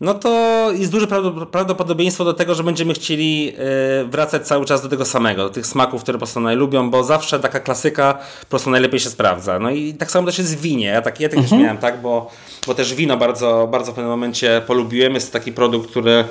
[0.00, 1.06] no to jest duże
[1.50, 5.66] prawdopodobieństwo do tego, że będziemy chcieli e, wracać cały czas do tego samego, do tych
[5.66, 9.58] smaków, które po prostu najlubią, bo zawsze taka klasyka po prostu najlepiej się sprawdza.
[9.58, 10.86] No i tak samo też jest w winie.
[10.86, 11.50] Ja tak, ja tak mhm.
[11.50, 12.30] też miałem, tak, bo,
[12.66, 15.14] bo też wino bardzo, bardzo w pewnym momencie polubiłem.
[15.14, 16.24] Jest to taki produkt, który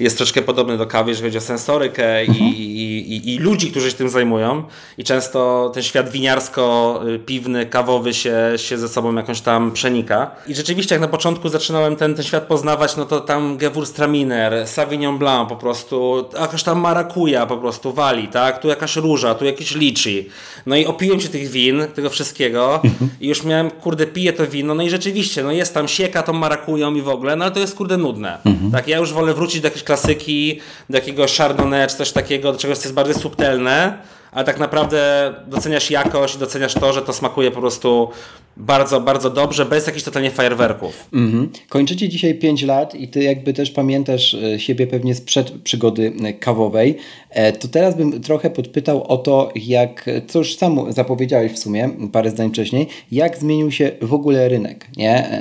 [0.00, 2.38] jest troszkę podobny do kawy, jeżeli chodzi o sensorykę mhm.
[2.38, 4.64] i, i, i, ludzi, którzy się tym zajmują.
[4.98, 10.30] I często ten świat winiarsko-piwny, kawowy się, się ze sobą jakoś tam przenika.
[10.46, 15.18] I rzeczywiście, jak na początku zaczynałem ten, ten świat poznawać, no to tam Gewurztraminer, Sauvignon
[15.18, 18.58] Blanc po prostu, jakaś tam marakuja po prostu wali, tak?
[18.58, 20.24] Tu jakaś róża, tu jakieś liczy.
[20.66, 23.10] No i opiłem się tych win, tego wszystkiego mhm.
[23.20, 26.32] i już miałem, kurde, piję to wino, no i rzeczywiście, no jest tam sieka tą
[26.32, 28.38] marakują i w ogóle, no ale to jest, kurde, nudne.
[28.44, 28.70] Mhm.
[28.70, 30.60] Tak, ja już wolę wrócić do jakiejś klasyki,
[30.90, 33.98] do jakiegoś Chardonnay czy coś takiego, do czegoś, co jest bardziej subtelne,
[34.32, 38.08] ale tak naprawdę doceniasz jakość, doceniasz to, że to smakuje po prostu
[38.56, 41.08] bardzo, bardzo dobrze, bez jakichś totalnie fajerwerków.
[41.12, 41.50] Mhm.
[41.68, 46.32] Kończycie dzisiaj 5 lat i ty jakby też pamiętasz e, siebie pewnie sprzed przygody e,
[46.32, 46.96] kawowej.
[47.30, 51.90] E, to teraz bym trochę podpytał o to, jak, co już sam zapowiedziałeś w sumie
[52.12, 55.40] parę zdań wcześniej, jak zmienił się w ogóle rynek, nie?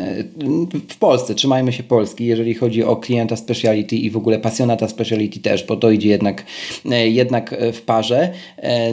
[0.89, 5.39] W Polsce, trzymajmy się Polski, jeżeli chodzi o klienta speciality i w ogóle pasjonata speciality
[5.39, 6.45] też, bo to idzie jednak,
[7.05, 8.33] jednak w parze.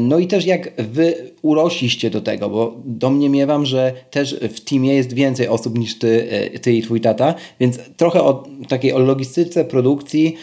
[0.00, 5.12] No i też jak wy urośliście do tego, bo domniemywam, że też w teamie jest
[5.12, 9.64] więcej osób niż ty, e, ty i twój tata, więc trochę o takiej o logistyce,
[9.64, 10.36] produkcji,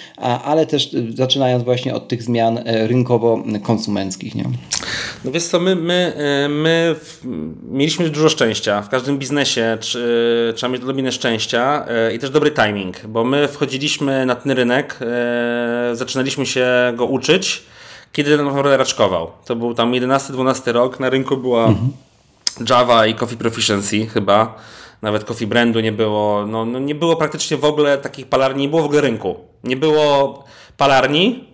[0.43, 4.35] ale też zaczynając właśnie od tych zmian e, rynkowo-konsumenckich.
[4.35, 4.43] Nie?
[5.25, 6.95] No wiesz co, my, my, e, my
[7.71, 8.81] mieliśmy dużo szczęścia.
[8.81, 9.77] W każdym biznesie
[10.55, 14.99] trzeba mieć odrobinę szczęścia i też dobry timing, bo my wchodziliśmy na ten rynek,
[15.93, 17.63] zaczynaliśmy się go uczyć,
[18.13, 19.31] kiedy ten naprawdę raczkował.
[19.45, 21.91] To był tam 11-12 rok, na rynku była mhm.
[22.69, 24.55] Java i Coffee Proficiency chyba.
[25.01, 26.45] Nawet Coffee Brandu nie było.
[26.47, 29.35] No, no, nie było praktycznie w ogóle takich palarni, nie było w ogóle rynku.
[29.63, 30.43] Nie było
[30.77, 31.47] palarni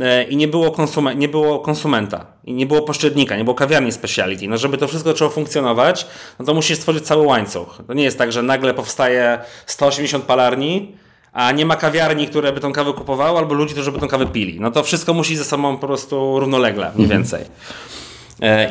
[0.00, 2.26] e, i nie było, konsume, nie było konsumenta.
[2.44, 4.48] I nie było pośrednika, nie było kawiarni speciality.
[4.48, 6.06] No żeby to wszystko zaczęło funkcjonować,
[6.38, 7.78] no to musisz stworzyć cały łańcuch.
[7.86, 10.96] To nie jest tak, że nagle powstaje 180 palarni,
[11.32, 14.26] a nie ma kawiarni, które by tą kawę kupowały, albo ludzi, którzy by tą kawę
[14.26, 14.60] pili.
[14.60, 17.08] No to wszystko musi ze sobą po prostu równolegle, mniej mhm.
[17.08, 17.42] więcej.
[17.42, 17.46] E,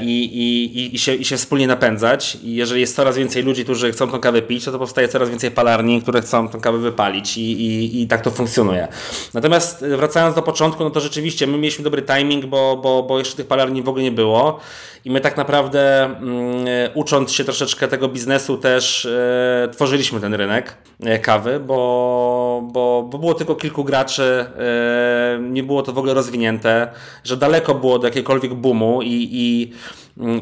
[0.02, 2.38] I, i, i, się, i się wspólnie napędzać.
[2.44, 5.30] I jeżeli jest coraz więcej ludzi, którzy chcą tą kawę pić, to, to powstaje coraz
[5.30, 8.88] więcej palarni, które chcą tą kawę wypalić i, i, i tak to funkcjonuje.
[9.34, 13.38] Natomiast wracając do początku, no to rzeczywiście my mieliśmy dobry timing, bo, bo, bo jeszcze
[13.38, 14.60] tych palarni w ogóle nie było.
[15.06, 20.78] I my tak naprawdę mm, ucząc się troszeczkę tego biznesu też e, tworzyliśmy ten rynek
[21.04, 26.14] e, kawy, bo, bo, bo było tylko kilku graczy, e, nie było to w ogóle
[26.14, 26.88] rozwinięte,
[27.24, 29.61] że daleko było do jakiegokolwiek boomu i, i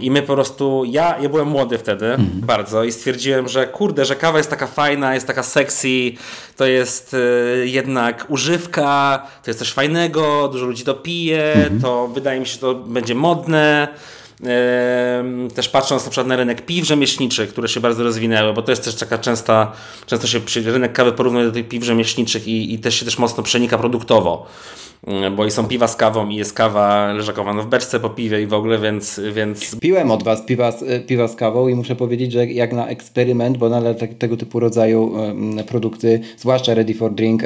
[0.02, 2.30] i my po prostu, ja, ja byłem młody wtedy mhm.
[2.42, 6.12] bardzo i stwierdziłem, że kurde, że kawa jest taka fajna, jest taka sexy,
[6.58, 11.82] to jest y, jednak używka, to jest coś fajnego, dużo ludzi to pije, mhm.
[11.82, 13.88] to wydaje mi się, że to będzie modne.
[15.56, 18.86] Też patrząc na przykład na rynek piw rzemieślniczych, które się bardzo rozwinęły, bo to jest
[18.86, 19.72] też taka częsta,
[20.06, 23.44] często się rynek kawy porównuje do tych piw rzemieślniczych i, i też się też mocno
[23.44, 24.48] przenika produktowo
[25.36, 28.48] bo i są piwa z kawą i jest kawa leżakowana w beczce po piwie i
[28.48, 29.22] w ogóle, więc...
[29.34, 29.80] więc...
[29.80, 30.74] Piłem od Was piwa,
[31.08, 34.60] piwa z kawą i muszę powiedzieć, że jak na eksperyment, bo nadal te, tego typu
[34.60, 35.14] rodzaju
[35.68, 37.44] produkty, zwłaszcza Ready for Drink,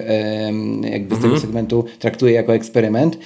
[0.82, 1.42] jakby z tego mhm.
[1.42, 3.18] segmentu traktuję jako eksperyment.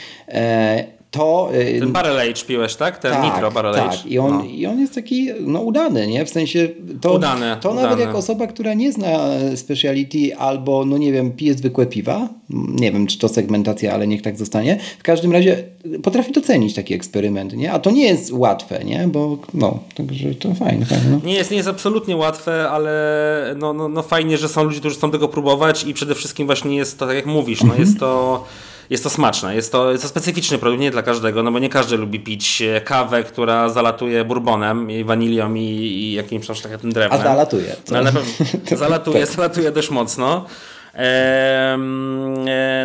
[1.08, 1.50] E, to...
[1.54, 2.98] Y, Ten barrel age piłeś, tak?
[2.98, 3.88] Ten tak, nitro barrel tak.
[3.88, 3.98] age.
[4.10, 4.44] I on, no.
[4.44, 6.26] I on jest taki no, udany, nie?
[6.26, 6.70] W sensie
[7.02, 7.82] to, udane, to udane.
[7.82, 9.18] nawet jak osoba, która nie zna
[9.56, 14.22] speciality albo, no nie wiem, pije zwykłe piwa, nie wiem, czy to segmentacja, ale niech
[14.22, 14.80] tak zostanie.
[15.00, 15.64] W każdym razie
[16.04, 17.72] potrafi docenić taki eksperyment, nie?
[17.72, 19.08] A to nie jest łatwe, nie?
[19.08, 20.86] Bo no, także to fajne.
[20.86, 21.20] fajne no.
[21.24, 24.96] Nie, jest, nie jest absolutnie łatwe, ale no, no, no fajnie, że są ludzie, którzy
[24.96, 28.44] chcą tego próbować i przede wszystkim właśnie jest to, tak jak mówisz, no jest to
[28.90, 29.56] jest to smaczne.
[29.56, 32.62] Jest to, jest to specyficzny produkt, nie dla każdego, no bo nie każdy lubi pić
[32.62, 37.22] e, kawę, która zalatuje bourbonem i wanilią i, i jakimś tam szlachetnym drewnem.
[37.22, 37.76] A zalatuje.
[37.92, 38.12] No, ale
[38.78, 40.46] zalatuje, zalatuje dość mocno.
[40.98, 41.78] E,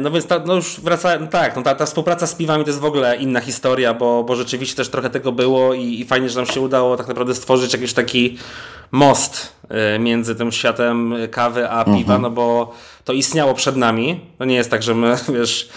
[0.02, 2.70] no więc ta, no już wraca, no tak, no ta, ta współpraca z piwami to
[2.70, 6.28] jest w ogóle inna historia, bo, bo rzeczywiście też trochę tego było i, i fajnie,
[6.28, 8.38] że nam się udało tak naprawdę stworzyć jakiś taki
[8.90, 12.22] most e, między tym światem kawy a piwa, mhm.
[12.22, 14.20] no bo to istniało przed nami.
[14.38, 15.68] To nie jest tak, że my, wiesz,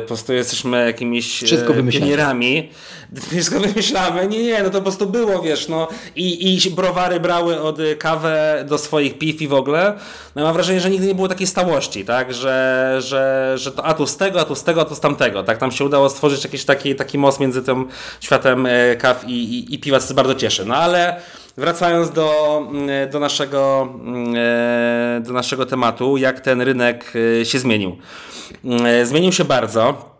[0.00, 2.70] po prostu jesteśmy jakimiś Wszystko pionierami.
[3.30, 4.26] Wszystko wymyślamy.
[4.26, 8.64] Nie, nie, no to po prostu było, wiesz, no i, i browary brały od kawę
[8.68, 9.98] do swoich piw i w ogóle.
[10.34, 13.94] No mam wrażenie, że nigdy nie było takiej stałości, tak, że, że, że to a
[13.94, 16.10] tu z tego, a tu z tego, a tu z tamtego, tak, tam się udało
[16.10, 17.88] stworzyć jakiś taki, taki most między tym
[18.20, 20.64] światem e, kaw i, i, i piwa, co bardzo cieszy.
[20.64, 21.20] No ale
[21.56, 27.58] wracając do, mm, do, naszego, mm, e, do naszego tematu, jak ten rynek e, się
[27.58, 27.96] zmienił.
[28.64, 30.14] Mm, zmienił się bardzo.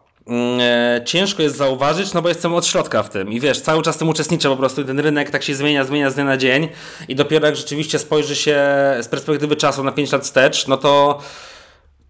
[1.05, 4.09] Ciężko jest zauważyć, no bo jestem od środka w tym i wiesz, cały czas tym
[4.09, 6.68] uczestniczę po prostu ten rynek tak się zmienia, zmienia z dnia na dzień
[7.09, 8.57] i dopiero jak rzeczywiście spojrzy się
[9.01, 11.18] z perspektywy czasu na 5 lat wstecz, no to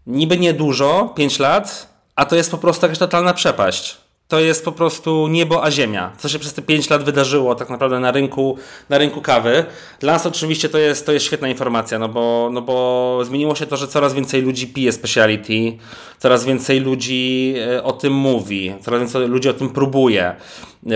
[0.06, 4.72] niby niedużo, 5 lat, a to jest po prostu jakaś totalna przepaść to jest po
[4.72, 6.12] prostu niebo a ziemia.
[6.18, 8.58] Co się przez te 5 lat wydarzyło tak naprawdę na rynku,
[8.88, 9.64] na rynku kawy.
[10.00, 13.66] Dla nas oczywiście to jest, to jest świetna informacja, no bo, no bo zmieniło się
[13.66, 15.78] to, że coraz więcej ludzi pije speciality,
[16.18, 20.34] coraz więcej ludzi e, o tym mówi, coraz więcej ludzi o tym próbuje.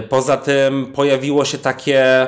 [0.08, 2.26] Poza tym pojawiło się takie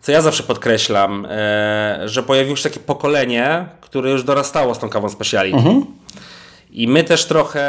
[0.00, 4.88] co ja zawsze podkreślam, e, że pojawiło się takie pokolenie, które już dorastało z tą
[4.88, 5.58] kawą speciality.
[5.58, 5.86] Mhm.
[6.76, 7.66] I my też trochę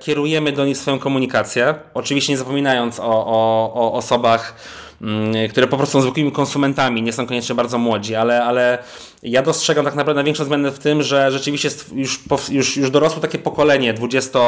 [0.00, 4.54] kierujemy do nich swoją komunikację, oczywiście nie zapominając o, o, o osobach,
[5.02, 8.78] mm, które po prostu są zwykłymi konsumentami, nie są koniecznie bardzo młodzi, ale, ale
[9.22, 13.38] ja dostrzegam tak naprawdę największą zmianę w tym, że rzeczywiście już, już, już dorosło takie
[13.38, 14.38] pokolenie 20,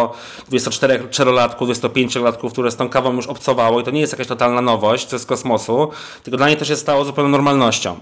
[0.51, 5.07] 24-latków, 25-latków, które z tą kawą już obcowało i to nie jest jakaś totalna nowość,
[5.07, 5.91] to jest kosmosu,
[6.23, 7.99] tylko dla nich to się stało zupełną normalnością.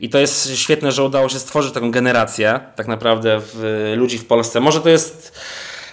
[0.00, 4.26] I to jest świetne, że udało się stworzyć taką generację tak naprawdę w, ludzi w
[4.26, 4.60] Polsce.
[4.60, 5.38] Może to jest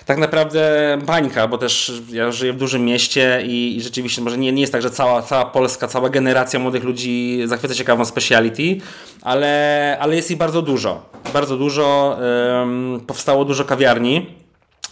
[0.06, 0.62] tak naprawdę
[1.06, 4.74] bańka, bo też ja żyję w dużym mieście i, i, rzeczywiście może nie, nie jest
[4.74, 8.78] tak, że cała, cała Polska, cała generacja młodych ludzi zachwyca się kawą speciality,
[9.22, 11.10] ale, ale jest ich bardzo dużo.
[11.34, 12.18] Bardzo dużo.
[12.60, 14.26] Um, powstało dużo kawiarni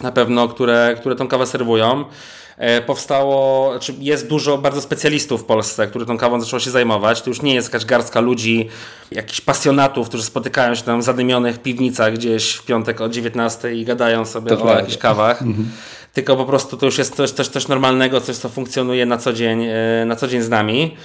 [0.00, 2.04] na pewno, które, które tą kawę serwują.
[2.58, 7.22] E, powstało, znaczy jest dużo bardzo specjalistów w Polsce, którzy tą kawą zaczęło się zajmować.
[7.22, 8.68] To już nie jest jakaś garstka ludzi,
[9.10, 13.84] jakichś pasjonatów, którzy spotykają się tam w zadymionych piwnicach gdzieś w piątek o 19 i
[13.84, 15.42] gadają sobie o jakichś kawach.
[15.42, 15.70] Mhm.
[16.12, 19.32] Tylko po prostu to już jest coś, coś, coś normalnego, coś co funkcjonuje na co
[19.32, 20.96] dzień, e, na co dzień z nami.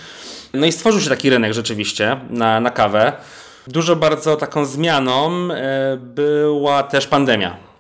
[0.54, 3.14] No i stworzył się taki rynek rzeczywiście na, na kawę.
[3.68, 7.70] Dużo bardzo taką zmianą e, była też pandemia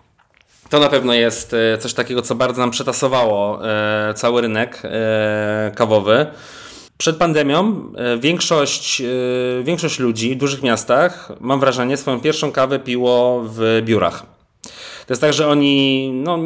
[0.71, 5.71] to na pewno jest e, coś takiego, co bardzo nam przetasowało e, cały rynek e,
[5.75, 6.25] kawowy.
[6.97, 9.01] Przed pandemią większość,
[9.63, 14.25] większość ludzi w dużych miastach, mam wrażenie, swoją pierwszą kawę piło w biurach.
[15.07, 16.37] To jest tak, że oni no,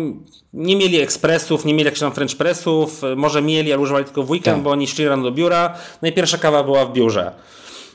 [0.54, 4.30] nie mieli ekspresów, nie mieli jakichś tam french pressów, może mieli, ale używali tylko w
[4.30, 4.64] weekend, tak.
[4.64, 5.74] bo oni szli rano do biura.
[6.02, 7.32] No i pierwsza kawa była w biurze.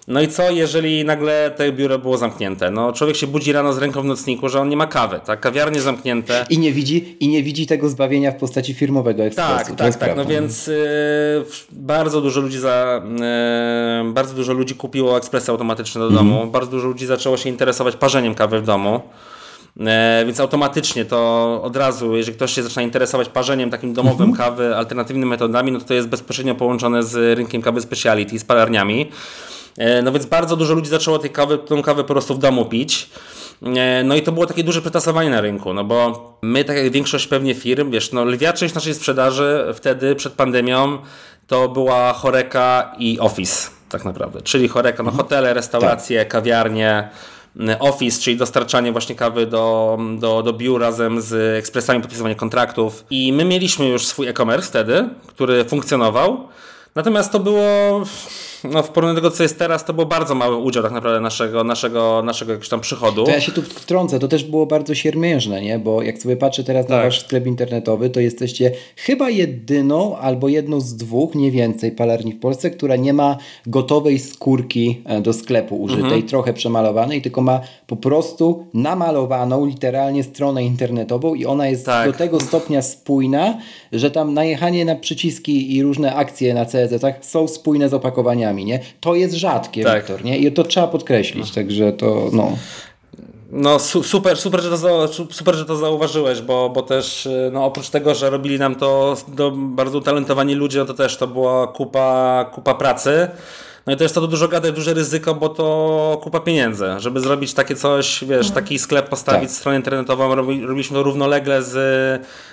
[0.08, 2.70] No i co, jeżeli nagle to biuro było zamknięte?
[2.70, 5.40] No człowiek się budzi rano z ręką w nocniku, że on nie ma kawy, tak?
[5.40, 6.46] Kawiarnie zamknięte.
[6.50, 9.76] I nie widzi, i nie widzi tego zbawienia w postaci firmowego ekspresu.
[9.76, 10.16] Tak, tak, tak.
[10.16, 10.74] No więc y,
[11.72, 13.02] bardzo dużo ludzi za,
[14.08, 16.18] y, bardzo dużo ludzi kupiło ekspresy automatyczne do mm.
[16.18, 16.46] domu.
[16.46, 19.00] Bardzo dużo ludzi zaczęło się interesować parzeniem kawy w domu.
[19.80, 24.50] E, więc automatycznie to od razu, jeżeli ktoś się zaczyna interesować parzeniem takim domowym mhm.
[24.50, 29.10] kawy, alternatywnymi metodami, no to to jest bezpośrednio połączone z rynkiem kawy speciality, z palarniami.
[29.78, 32.64] E, no więc bardzo dużo ludzi zaczęło tej kawy, tą kawę po prostu w domu
[32.64, 33.10] pić.
[33.62, 36.90] E, no i to było takie duże przetasowanie na rynku, no bo my, tak jak
[36.90, 40.98] większość pewnie firm, wiesz, no lwia część naszej sprzedaży wtedy, przed pandemią,
[41.46, 44.42] to była choreka i office tak naprawdę.
[44.42, 45.16] Czyli choreka, no mhm.
[45.16, 46.28] hotele, restauracje, tak.
[46.28, 47.08] kawiarnie,
[47.78, 53.04] Office, czyli dostarczanie właśnie kawy do, do, do biur razem z ekspresami, podpisywanie kontraktów.
[53.10, 56.48] I my mieliśmy już swój e-commerce wtedy, który funkcjonował.
[56.94, 58.02] Natomiast to było
[58.64, 61.20] no, w porównaniu do tego, co jest teraz, to był bardzo mały udział tak naprawdę
[61.20, 63.24] naszego, naszego, naszego jakiegoś tam przychodu.
[63.24, 65.78] To ja się tu wtrącę, to też było bardzo siermiężne, nie?
[65.78, 66.96] Bo jak sobie patrzę teraz tak.
[66.96, 72.32] na wasz sklep internetowy, to jesteście chyba jedyną albo jedną z dwóch, nie więcej, palarni
[72.32, 76.22] w Polsce, która nie ma gotowej skórki e, do sklepu użytej, mhm.
[76.22, 82.12] trochę przemalowanej, tylko ma po prostu namalowaną literalnie stronę internetową i ona jest tak.
[82.12, 83.58] do tego stopnia spójna,
[83.92, 88.80] że tam najechanie na przyciski i różne akcje na CSS-ach są spójne z opakowaniami nie?
[89.00, 89.96] To jest rzadkie, tak.
[89.96, 90.38] Wiktor, nie?
[90.38, 91.54] I to trzeba podkreślić, no.
[91.54, 92.56] także to, no...
[93.52, 98.14] No super, super, że to, super, że to zauważyłeś, bo, bo też no, oprócz tego,
[98.14, 99.16] że robili nam to
[99.54, 103.28] bardzo utalentowani ludzie, no to też to była kupa, kupa pracy.
[103.86, 106.86] No i to jest to dużo gadać, duże ryzyko, bo to kupa pieniędzy.
[106.98, 108.54] Żeby zrobić takie coś, wiesz, mhm.
[108.54, 109.58] taki sklep postawić, tak.
[109.58, 111.72] stronę internetową, robiliśmy to równolegle z,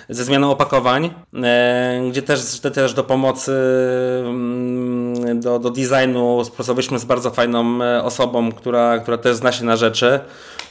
[0.08, 1.10] ze zmianą opakowań,
[1.42, 3.52] e, gdzie też, też do pomocy
[4.26, 9.76] mm, do, do designu współpracowaliśmy z bardzo fajną osobą, która, która też zna się na
[9.76, 10.20] rzeczy.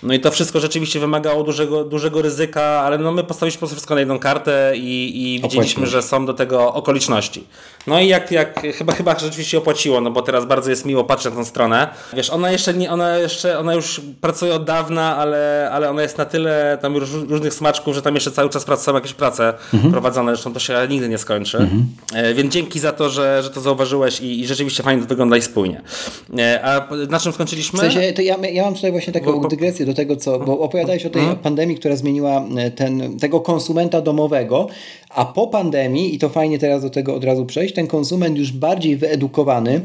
[0.03, 3.75] No i to wszystko rzeczywiście wymagało dużego, dużego ryzyka, ale no my postawiliśmy po prostu
[3.75, 7.47] wszystko na jedną kartę i, i widzieliśmy, że są do tego okoliczności.
[7.87, 11.33] No i jak, jak chyba, chyba rzeczywiście opłaciło, no bo teraz bardzo jest miło patrzeć
[11.33, 11.87] na tę stronę.
[12.13, 16.17] Wiesz, ona jeszcze nie, ona jeszcze, ona już pracuje od dawna, ale, ale ona jest
[16.17, 19.91] na tyle tam już różnych smaczków, że tam jeszcze cały czas są jakieś prace mhm.
[19.91, 21.57] prowadzone, zresztą to się nigdy nie skończy.
[21.57, 21.87] Mhm.
[22.13, 25.37] E, więc dzięki za to, że, że to zauważyłeś i, i rzeczywiście fajnie to wygląda
[25.37, 25.81] i spójnie.
[26.37, 27.79] E, a na czym skończyliśmy?
[27.79, 30.59] W sensie, to ja, ja mam tutaj właśnie taką bo, dygresję do tego, co, bo
[30.59, 31.39] opowiadałeś o tej hmm?
[31.39, 34.67] pandemii, która zmieniła e, ten, tego konsumenta domowego,
[35.09, 38.51] a po pandemii, i to fajnie teraz do tego od razu przejść, ten konsument już
[38.51, 39.81] bardziej wyedukowany,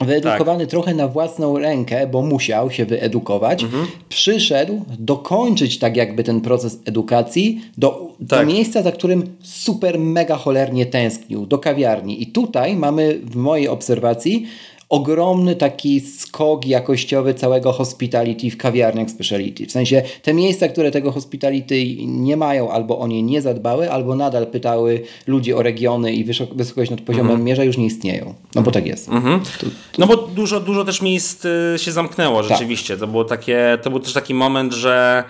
[0.00, 0.70] wyedukowany tak.
[0.70, 3.86] trochę na własną rękę, bo musiał się wyedukować, mhm.
[4.08, 8.40] przyszedł dokończyć tak jakby ten proces edukacji do, tak.
[8.40, 12.22] do miejsca, za którym super mega cholernie tęsknił, do kawiarni.
[12.22, 14.46] I tutaj mamy w mojej obserwacji
[14.88, 19.66] ogromny taki skok jakościowy całego hospitality w kawiarniach speciality.
[19.66, 24.16] W sensie te miejsca, które tego hospitality nie mają, albo o nie nie zadbały, albo
[24.16, 27.44] nadal pytały ludzi o regiony i wysokość nad poziomem mm -hmm.
[27.44, 28.34] mierza już nie istnieją.
[28.54, 29.08] No bo tak jest.
[29.08, 29.60] Mm -hmm.
[29.60, 29.72] to, to...
[29.98, 32.50] No bo dużo, dużo też miejsc y, się zamknęło tak.
[32.50, 32.94] rzeczywiście.
[32.94, 33.00] Tak.
[33.00, 35.24] To, było takie, to był też taki moment, że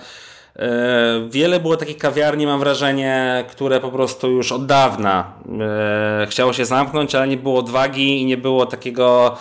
[1.28, 6.64] wiele było takich kawiarni, mam wrażenie, które po prostu już od dawna e, chciało się
[6.64, 9.36] zamknąć, ale nie było odwagi i nie było takiego.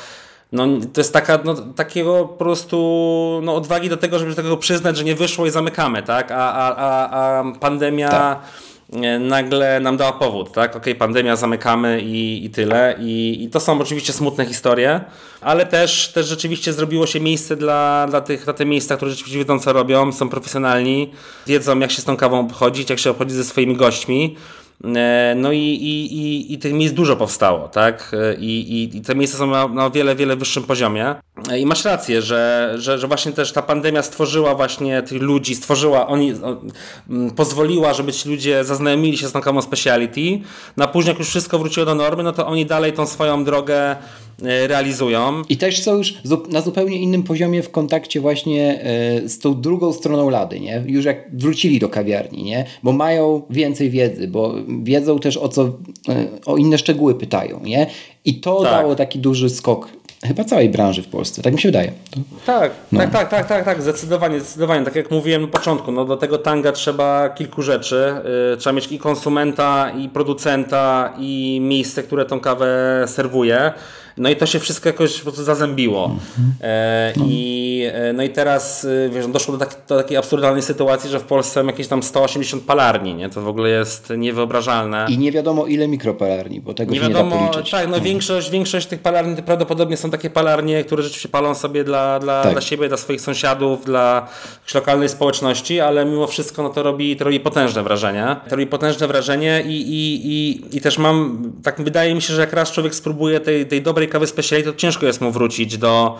[0.51, 4.97] No, to jest taka, no, takiego po prostu no, odwagi do tego, żeby tego przyznać,
[4.97, 6.31] że nie wyszło i zamykamy, tak?
[6.31, 8.09] A, a, a, a pandemia.
[8.09, 8.74] Tak E,
[9.19, 10.75] nagle nam dała powód, tak?
[10.75, 12.95] Okej, pandemia, zamykamy i, i tyle.
[12.99, 15.01] I, I, to są oczywiście smutne historie,
[15.41, 19.39] ale też, też rzeczywiście zrobiło się miejsce dla, dla, tych, dla te miejsca, które rzeczywiście
[19.39, 21.11] wiedzą, co robią, są profesjonalni,
[21.47, 24.35] wiedzą, jak się z tą kawą obchodzić, jak się obchodzić ze swoimi gośćmi.
[24.83, 28.11] E, no i, i, i, i tych miejsc dużo powstało, tak?
[28.13, 31.15] E, I, i, i te miejsca są na, na wiele, wiele wyższym poziomie.
[31.49, 35.55] E, I masz rację, że, że, że właśnie też ta pandemia stworzyła właśnie tych ludzi,
[35.55, 36.33] stworzyła, oni,
[37.35, 40.39] pozwoliła, żeby ci ludzie zaznajomili się z tą kawą speciality,
[40.77, 43.95] no później jak już wszystko wróciło do normy, no to oni dalej tą swoją drogę
[44.41, 45.41] realizują.
[45.49, 46.13] I też są już
[46.49, 50.83] na zupełnie innym poziomie w kontakcie właśnie e, z tą drugą stroną lady, nie?
[50.85, 52.65] Już jak wrócili do kawiarni, nie?
[52.83, 55.63] Bo mają więcej wiedzy, bo wiedzą też o co,
[56.09, 57.87] e, o inne szczegóły pytają, nie?
[58.25, 58.71] I to tak.
[58.71, 59.89] dało taki duży skok
[60.27, 61.91] chyba całej branży w Polsce, tak mi się wydaje.
[62.11, 62.99] To, tak, no.
[62.99, 64.85] tak, tak, tak, tak, tak, zdecydowanie, zdecydowanie.
[64.85, 68.13] Tak jak mówiłem na początku, no do tego tanga trzeba kilku rzeczy.
[68.51, 73.73] Yy, trzeba mieć i konsumenta, i producenta, i miejsce, które tą kawę serwuje.
[74.17, 76.05] No i to się wszystko jakoś po prostu zazębiło.
[76.05, 76.55] Mhm.
[76.61, 77.25] E, no.
[77.27, 81.19] I, e, no i teraz e, wiesz, doszło do, tak, do, takiej absurdalnej sytuacji, że
[81.19, 83.29] w Polsce mam jakieś tam 180 palarni, nie?
[83.29, 85.05] To w ogóle jest niewyobrażalne.
[85.09, 87.71] I nie wiadomo ile mikropalarni, bo tego nie się wiadomo, nie da policzyć.
[87.71, 88.03] Tak, no mhm.
[88.03, 92.51] większość, większość tych palarni prawdopodobnie są takie palarnie, które rzeczywiście palą sobie dla, dla, tak.
[92.51, 94.27] dla siebie, dla swoich sąsiadów, dla
[94.75, 98.35] lokalnej społeczności, ale mimo wszystko no to, robi, to robi potężne wrażenie.
[98.49, 102.41] To robi potężne wrażenie i, i, i, i też mam, tak wydaje mi się, że
[102.41, 105.77] jak raz człowiek spróbuje tej, tej dobrej dobrej kawy speciality, to ciężko jest mu wrócić
[105.77, 106.19] do,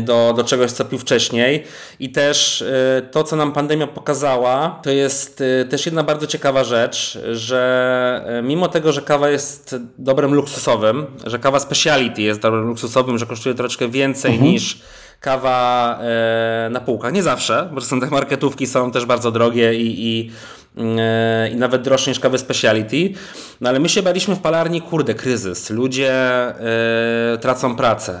[0.00, 1.64] do, do czegoś, co pił wcześniej.
[2.00, 6.64] I też y, to, co nam pandemia pokazała, to jest y, też jedna bardzo ciekawa
[6.64, 12.66] rzecz, że y, mimo tego, że kawa jest dobrem luksusowym, że kawa speciality jest dobrem
[12.66, 14.52] luksusowym, że kosztuje troszeczkę więcej mhm.
[14.52, 14.78] niż
[15.20, 15.98] kawa
[16.70, 17.12] na półkach.
[17.12, 20.30] Nie zawsze, bo są te marketówki są też bardzo drogie i, i
[21.52, 23.18] i nawet droższe niż kawy speciality.
[23.60, 25.70] No ale my się baliśmy w palarni, kurde, kryzys.
[25.70, 26.12] Ludzie
[27.32, 28.20] yy, tracą pracę.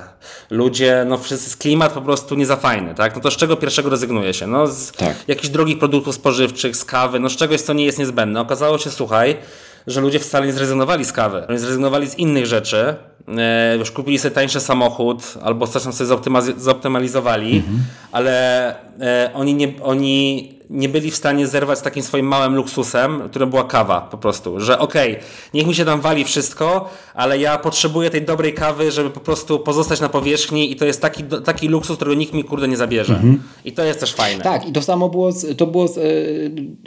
[0.50, 3.14] Ludzie, no wszyscy, klimat po prostu nie za fajny, tak?
[3.14, 4.46] No to z czego pierwszego rezygnuje się?
[4.46, 5.16] No z tak.
[5.28, 8.40] jakichś drogich produktów spożywczych, z kawy, no z czegoś, co nie jest niezbędne.
[8.40, 9.36] Okazało się, słuchaj,
[9.86, 11.46] że ludzie wcale nie zrezygnowali z kawy.
[11.48, 12.94] Oni zrezygnowali z innych rzeczy,
[13.38, 16.10] e, już kupili sobie tańszy samochód albo coś tam sobie
[16.56, 17.78] zoptymalizowali, mhm.
[18.12, 23.22] ale e, oni, nie, oni nie byli w stanie zerwać z takim swoim małym luksusem,
[23.30, 27.38] którym była kawa po prostu, że okej, okay, niech mi się tam wali wszystko, ale
[27.38, 31.24] ja potrzebuję tej dobrej kawy, żeby po prostu pozostać na powierzchni i to jest taki,
[31.44, 33.14] taki luksus, którego nikt mi kurde nie zabierze.
[33.14, 33.42] Mhm.
[33.64, 34.44] I to jest też fajne.
[34.44, 36.00] Tak, i to samo było, z, to było z, e,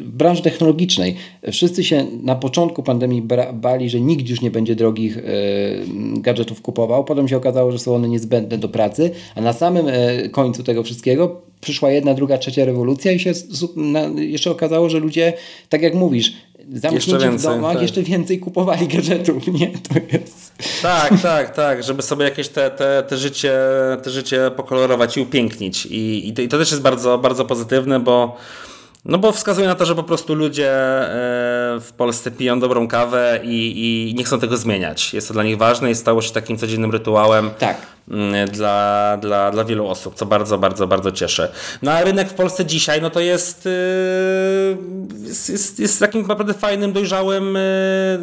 [0.04, 1.16] w branży technologicznej.
[1.52, 5.22] Wszyscy się na początku pandemii bali, że nikt już nie będzie drogich e,
[6.16, 7.04] gadżetów kupował.
[7.04, 10.84] Potem się okazało, że są one niezbędne do pracy, a na samym e, końcu tego
[10.84, 13.32] wszystkiego przyszła jedna, druga, trzecia rewolucja i się
[14.16, 15.34] jeszcze okazało, że ludzie,
[15.70, 16.34] tak jak mówisz,
[16.74, 17.82] zamknięci w domach, tak.
[17.82, 19.68] jeszcze więcej kupowali gadżetów, nie?
[19.68, 20.52] To jest...
[20.82, 23.54] Tak, tak, tak, żeby sobie jakieś te, te, te, życie,
[24.04, 25.86] te życie pokolorować i upięknić.
[25.86, 28.38] I, i, to, i to też jest bardzo, bardzo pozytywne, bo
[29.06, 31.10] No bo wskazuje na to, że po prostu ludzie e,
[31.80, 35.14] w Polsce piją dobrą kawę i, i nie chcą tego zmieniać.
[35.14, 37.78] Jest to dla nich ważne i stało się takim codziennym rytuałem tak.
[38.12, 41.48] Mm, dla, dla, dla wielu osób, co bardzo, bardzo, bardzo cieszy.
[41.82, 44.78] No a rynek w Polsce dzisiaj, no to jest, yy,
[45.28, 47.58] jest, jest, jest takim naprawdę fajnym, dojrzałym,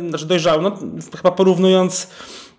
[0.01, 0.79] yy, znaczy dojrzałym, no
[1.16, 2.09] chyba porównując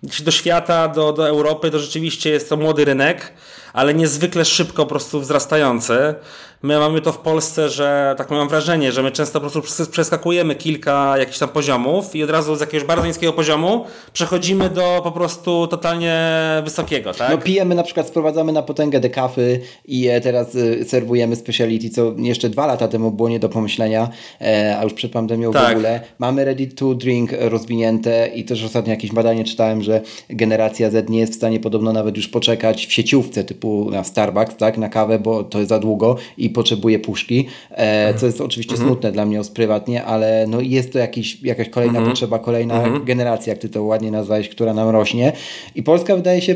[0.02, 3.32] do świata, do, do Europy, to rzeczywiście jest to młody rynek,
[3.72, 6.14] ale niezwykle szybko po prostu wzrastający.
[6.62, 10.54] My mamy to w Polsce, że tak mam wrażenie, że my często po prostu przeskakujemy
[10.54, 15.12] kilka jakichś tam poziomów i od razu z jakiegoś bardzo niskiego poziomu przechodzimy do po
[15.12, 16.16] prostu totalnie
[16.64, 17.30] wysokiego, tak?
[17.30, 22.48] No pijemy na przykład, sprowadzamy na potęgę dekafy i teraz y, serwujemy speciality, co jeszcze
[22.48, 24.08] dwa lata temu było nie do pomyślenia,
[24.40, 25.68] e, a już przed pandemią tak.
[25.68, 26.00] w ogóle.
[26.18, 29.89] Mamy ready to drink rozwinięte i też ostatnio jakieś badanie czytałem, że
[30.28, 34.56] generacja Z nie jest w stanie podobno nawet już poczekać w sieciówce typu na Starbucks,
[34.56, 38.72] tak, na kawę, bo to jest za długo i potrzebuje puszki, e, co jest oczywiście
[38.72, 38.90] mhm.
[38.90, 42.10] smutne dla mnie prywatnie, ale no jest to jakiś, jakaś kolejna mhm.
[42.10, 43.04] potrzeba, kolejna mhm.
[43.04, 45.32] generacja, jak ty to ładnie nazwałeś, która nam rośnie
[45.74, 46.54] i Polska wydaje się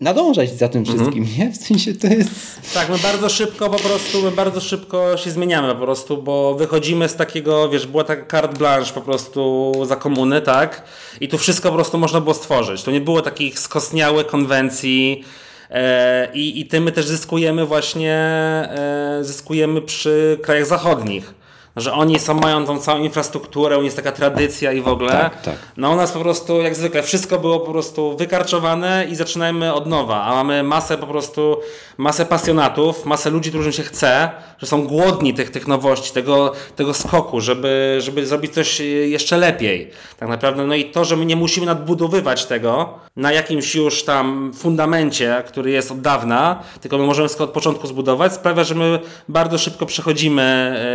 [0.00, 1.38] nadążać za tym wszystkim, mhm.
[1.38, 1.52] nie?
[1.52, 2.30] W sensie to jest...
[2.74, 7.08] Tak, my bardzo szybko po prostu, my bardzo szybko się zmieniamy po prostu, bo wychodzimy
[7.08, 10.84] z takiego, wiesz, była taka carte blanche po prostu za komuny, tak?
[11.20, 12.82] I tu wszystko po prostu można było stworzyć.
[12.82, 15.24] To nie było takich skosniałych konwencji,
[15.70, 21.34] E, I, I tym my też zyskujemy właśnie, e, zyskujemy przy krajach zachodnich
[21.80, 25.12] że oni są, mają tą całą infrastrukturę, jest taka tradycja i w ogóle.
[25.12, 25.54] Tak, tak.
[25.76, 29.86] No u nas po prostu, jak zwykle, wszystko było po prostu wykarczowane i zaczynajmy od
[29.86, 31.56] nowa, a mamy masę po prostu,
[31.96, 36.94] masę pasjonatów, masę ludzi, którym się chce, że są głodni tych, tych nowości, tego, tego
[36.94, 39.90] skoku, żeby, żeby zrobić coś jeszcze lepiej.
[40.18, 44.52] Tak naprawdę, no i to, że my nie musimy nadbudowywać tego na jakimś już tam
[44.54, 48.98] fundamencie, który jest od dawna, tylko my możemy wszystko od początku zbudować, sprawia, że my
[49.28, 50.42] bardzo szybko przechodzimy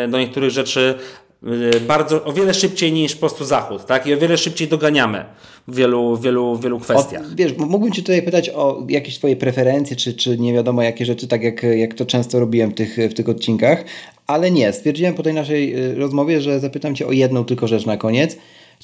[0.05, 4.07] e, do niektórych rzeczy e, bardzo, o wiele szybciej niż po prostu Zachód, tak?
[4.07, 5.25] I o wiele szybciej doganiamy
[5.67, 7.21] w wielu, wielu, wielu kwestiach.
[7.21, 11.05] O, wiesz, mógłbym Cię tutaj pytać o jakieś Twoje preferencje, czy, czy nie wiadomo jakie
[11.05, 13.85] rzeczy, tak jak, jak to często robiłem w tych, w tych odcinkach,
[14.27, 14.73] ale nie.
[14.73, 18.37] Stwierdziłem po tej naszej e, rozmowie, że zapytam Cię o jedną tylko rzecz na koniec.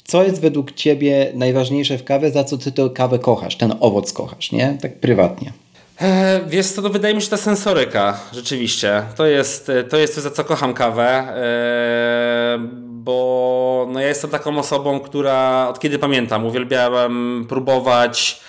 [0.04, 4.12] Co jest według Ciebie najważniejsze w kawie, za co Ty tę kawę kochasz, ten owoc
[4.12, 4.78] kochasz, nie?
[4.82, 5.52] Tak prywatnie.
[6.00, 9.02] E, wiesz co, to wydaje mi się ta sensoryka, rzeczywiście.
[9.16, 14.58] To jest, to jest to, za co kocham kawę, e, bo no ja jestem taką
[14.58, 18.40] osobą, która od kiedy pamiętam uwielbiałem próbować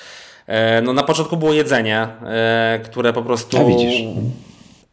[0.48, 2.08] e, no na początku było jedzenie,
[2.84, 3.58] które po prostu...
[3.58, 4.02] A widzisz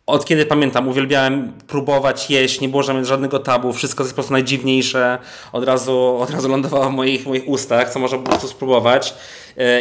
[0.08, 5.18] od kiedy pamiętam, uwielbiałem próbować jeść, nie było żadnego tabu, wszystko jest po prostu najdziwniejsze,
[5.52, 9.14] od razu, od razu lądowało w moich, moich ustach, co można po prostu spróbować.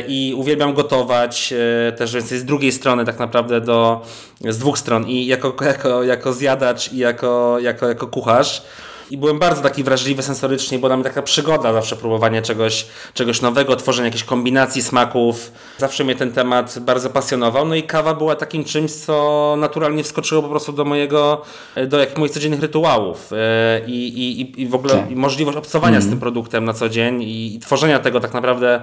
[0.07, 1.53] I uwielbiam gotować
[1.87, 4.01] e, też więcej z drugiej strony, tak naprawdę do,
[4.41, 8.63] z dwóch stron, i jako, jako, jako zjadacz, i jako, jako, jako kucharz
[9.11, 13.41] i byłem bardzo taki wrażliwy sensorycznie, bo dla mnie taka przygoda zawsze próbowanie czegoś, czegoś
[13.41, 15.51] nowego, tworzenie jakichś kombinacji smaków.
[15.77, 17.65] Zawsze mnie ten temat bardzo pasjonował.
[17.65, 21.41] No i kawa była takim czymś, co naturalnie wskoczyło po prostu do mojego,
[21.87, 24.07] do jakichś moich codziennych rytuałów e, i,
[24.41, 25.09] i, i w ogóle tak.
[25.09, 26.07] możliwość obcowania mm.
[26.07, 28.81] z tym produktem na co dzień i, i, tworzenia tego tak naprawdę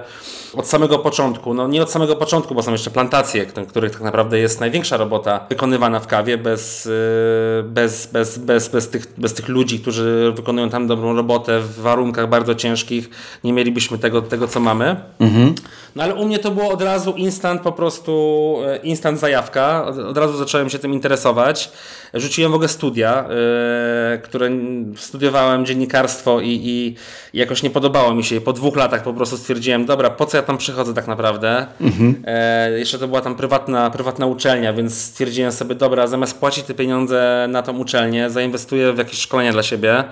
[0.53, 1.53] od samego początku.
[1.53, 5.45] No nie od samego początku, bo są jeszcze plantacje, których tak naprawdę jest największa robota
[5.49, 10.69] wykonywana w kawie bez, e, bez, bez, bez, bez, tych, bez tych ludzi, którzy wykonują
[10.69, 13.09] tam dobrą robotę w warunkach bardzo ciężkich,
[13.43, 14.95] nie mielibyśmy tego, tego co mamy.
[15.19, 15.55] Mhm.
[15.95, 19.85] No ale u mnie to było od razu instant po prostu, e, instant zajawka.
[19.85, 21.71] Od, od razu zacząłem się tym interesować.
[22.13, 23.25] Rzuciłem w ogóle studia,
[24.11, 24.49] yy, które
[24.95, 26.95] studiowałem dziennikarstwo i, i,
[27.33, 28.41] jakoś nie podobało mi się.
[28.41, 31.67] Po dwóch latach po prostu stwierdziłem, dobra, po co ja tam przychodzę tak naprawdę?
[31.81, 32.23] Mhm.
[32.71, 36.73] Yy, jeszcze to była tam prywatna, prywatna uczelnia, więc stwierdziłem sobie, dobra, zamiast płacić te
[36.73, 40.03] pieniądze na tą uczelnię, zainwestuję w jakieś szkolenia dla siebie.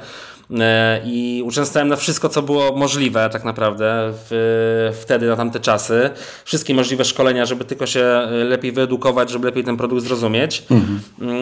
[0.60, 6.10] E, i uczęstałem na wszystko, co było możliwe tak naprawdę w, wtedy, na tamte czasy.
[6.46, 10.64] Wszystkie możliwe szkolenia, żeby tylko się lepiej wyedukować, żeby lepiej ten produkt zrozumieć.
[10.72, 11.00] Mhm.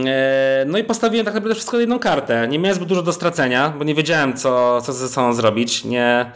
[0.07, 2.47] E, no i postawiłem tak naprawdę wszystko na jedną kartę.
[2.47, 5.85] Nie miałem zbyt dużo do stracenia, bo nie wiedziałem, co, co ze sobą zrobić.
[5.85, 6.31] Nie,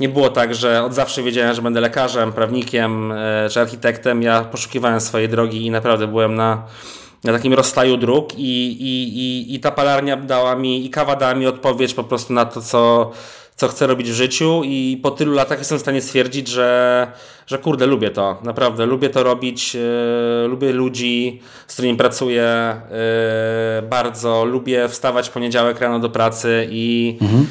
[0.00, 4.22] nie było tak, że od zawsze wiedziałem, że będę lekarzem, prawnikiem e, czy architektem.
[4.22, 6.62] Ja poszukiwałem swojej drogi i naprawdę byłem na
[7.24, 11.34] na takim rozstaju dróg i, i, i, i ta palarnia dała mi, i kawa dała
[11.34, 13.10] mi odpowiedź po prostu na to, co,
[13.56, 17.12] co chcę robić w życiu i po tylu latach jestem w stanie stwierdzić, że,
[17.46, 19.80] że kurde, lubię to, naprawdę, lubię to robić, yy,
[20.48, 22.76] lubię ludzi, z którymi pracuję
[23.80, 27.46] yy, bardzo, lubię wstawać poniedziałek rano do pracy i, mhm.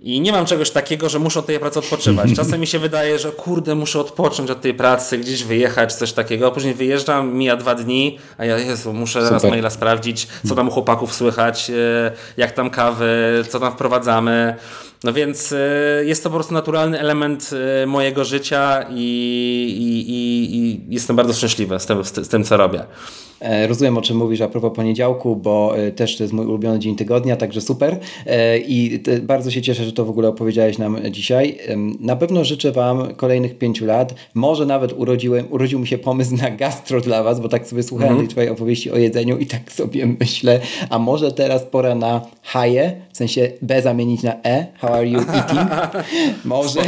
[0.00, 2.30] I nie mam czegoś takiego, że muszę od tej pracy odpoczywać.
[2.36, 6.46] Czasem mi się wydaje, że kurde, muszę odpocząć od tej pracy, gdzieś wyjechać, coś takiego.
[6.46, 9.32] A później wyjeżdżam, mija dwa dni, a ja Jezu, muszę Super.
[9.32, 14.56] raz maila sprawdzić, co tam u chłopaków słychać, e, jak tam kawy, co tam wprowadzamy.
[15.04, 17.50] No więc e, jest to po prostu naturalny element
[17.82, 18.94] e, mojego życia i,
[19.78, 22.82] i, i, i jestem bardzo szczęśliwy z tym, z tym, co robię.
[23.40, 26.96] E, rozumiem, o czym mówisz a propos poniedziałku, bo też to jest mój ulubiony dzień
[26.96, 27.98] tygodnia, także super.
[28.66, 31.58] I bardzo się cieszę, że to w ogóle opowiedziałeś nam dzisiaj.
[32.00, 34.14] Na pewno życzę Wam kolejnych pięciu lat.
[34.34, 38.12] Może nawet urodziłem, urodził mi się pomysł na gastro dla Was, bo tak sobie słuchałem
[38.12, 38.28] mm -hmm.
[38.28, 43.00] tej Twojej opowieści o jedzeniu i tak sobie myślę, a może teraz pora na haje,
[43.18, 45.70] sensie B zamienić na E, how are you eating?
[46.44, 46.80] Może,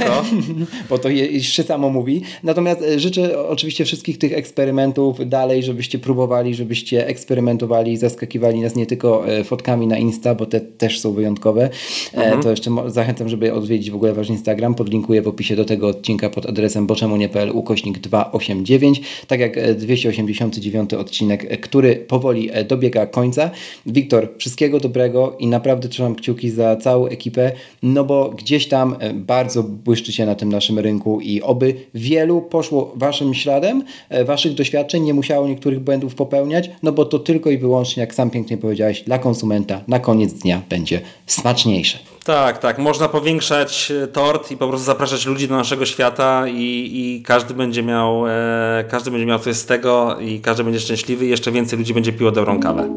[0.91, 2.23] bo to jeszcze samo mówi.
[2.43, 8.87] Natomiast e, życzę oczywiście wszystkich tych eksperymentów dalej, żebyście próbowali, żebyście eksperymentowali, zaskakiwali nas nie
[8.87, 11.71] tylko e, fotkami na Insta, bo te też są wyjątkowe.
[12.15, 12.43] E, mhm.
[12.43, 14.75] To jeszcze zachęcam, żeby odwiedzić w ogóle wasz Instagram.
[14.75, 19.01] Podlinkuję w opisie do tego odcinka pod adresem boczemunie.pl ukośnik 289.
[19.27, 23.51] Tak jak 289 odcinek, który powoli dobiega końca.
[23.87, 27.53] Wiktor, wszystkiego dobrego i naprawdę trzymam kciuki za całą ekipę,
[27.83, 32.93] no bo gdzieś tam e, bardzo błyszczycie na tym naszym rynku i oby wielu poszło
[32.97, 37.59] waszym śladem, e, waszych doświadczeń, nie musiało niektórych błędów popełniać, no bo to tylko i
[37.59, 41.99] wyłącznie, jak sam pięknie powiedziałeś, dla konsumenta na koniec dnia będzie smaczniejsze.
[42.25, 42.79] Tak, tak.
[42.79, 47.55] Można powiększać e, tort i po prostu zapraszać ludzi do naszego świata i, i każdy
[47.55, 51.53] będzie miał e, każdy będzie miał coś z tego i każdy będzie szczęśliwy i jeszcze
[51.53, 52.89] więcej ludzi będzie piło dobrą kawę.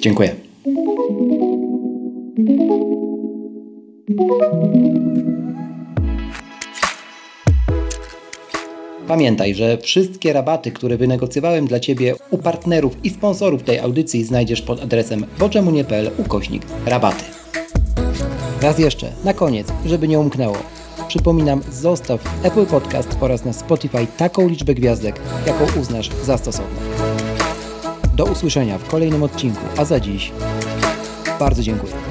[0.00, 0.34] Dziękuję.
[9.08, 14.62] Pamiętaj, że wszystkie rabaty, które wynegocjowałem dla Ciebie u partnerów i sponsorów tej audycji znajdziesz
[14.62, 17.24] pod adresem boczemunie.pl ukośnik rabaty.
[18.62, 20.56] Raz jeszcze, na koniec, żeby nie umknęło.
[21.08, 26.76] Przypominam, zostaw Apple Podcast oraz na Spotify taką liczbę gwiazdek, jaką uznasz za stosowną.
[28.14, 30.32] Do usłyszenia w kolejnym odcinku, a za dziś
[31.38, 32.07] bardzo dziękuję.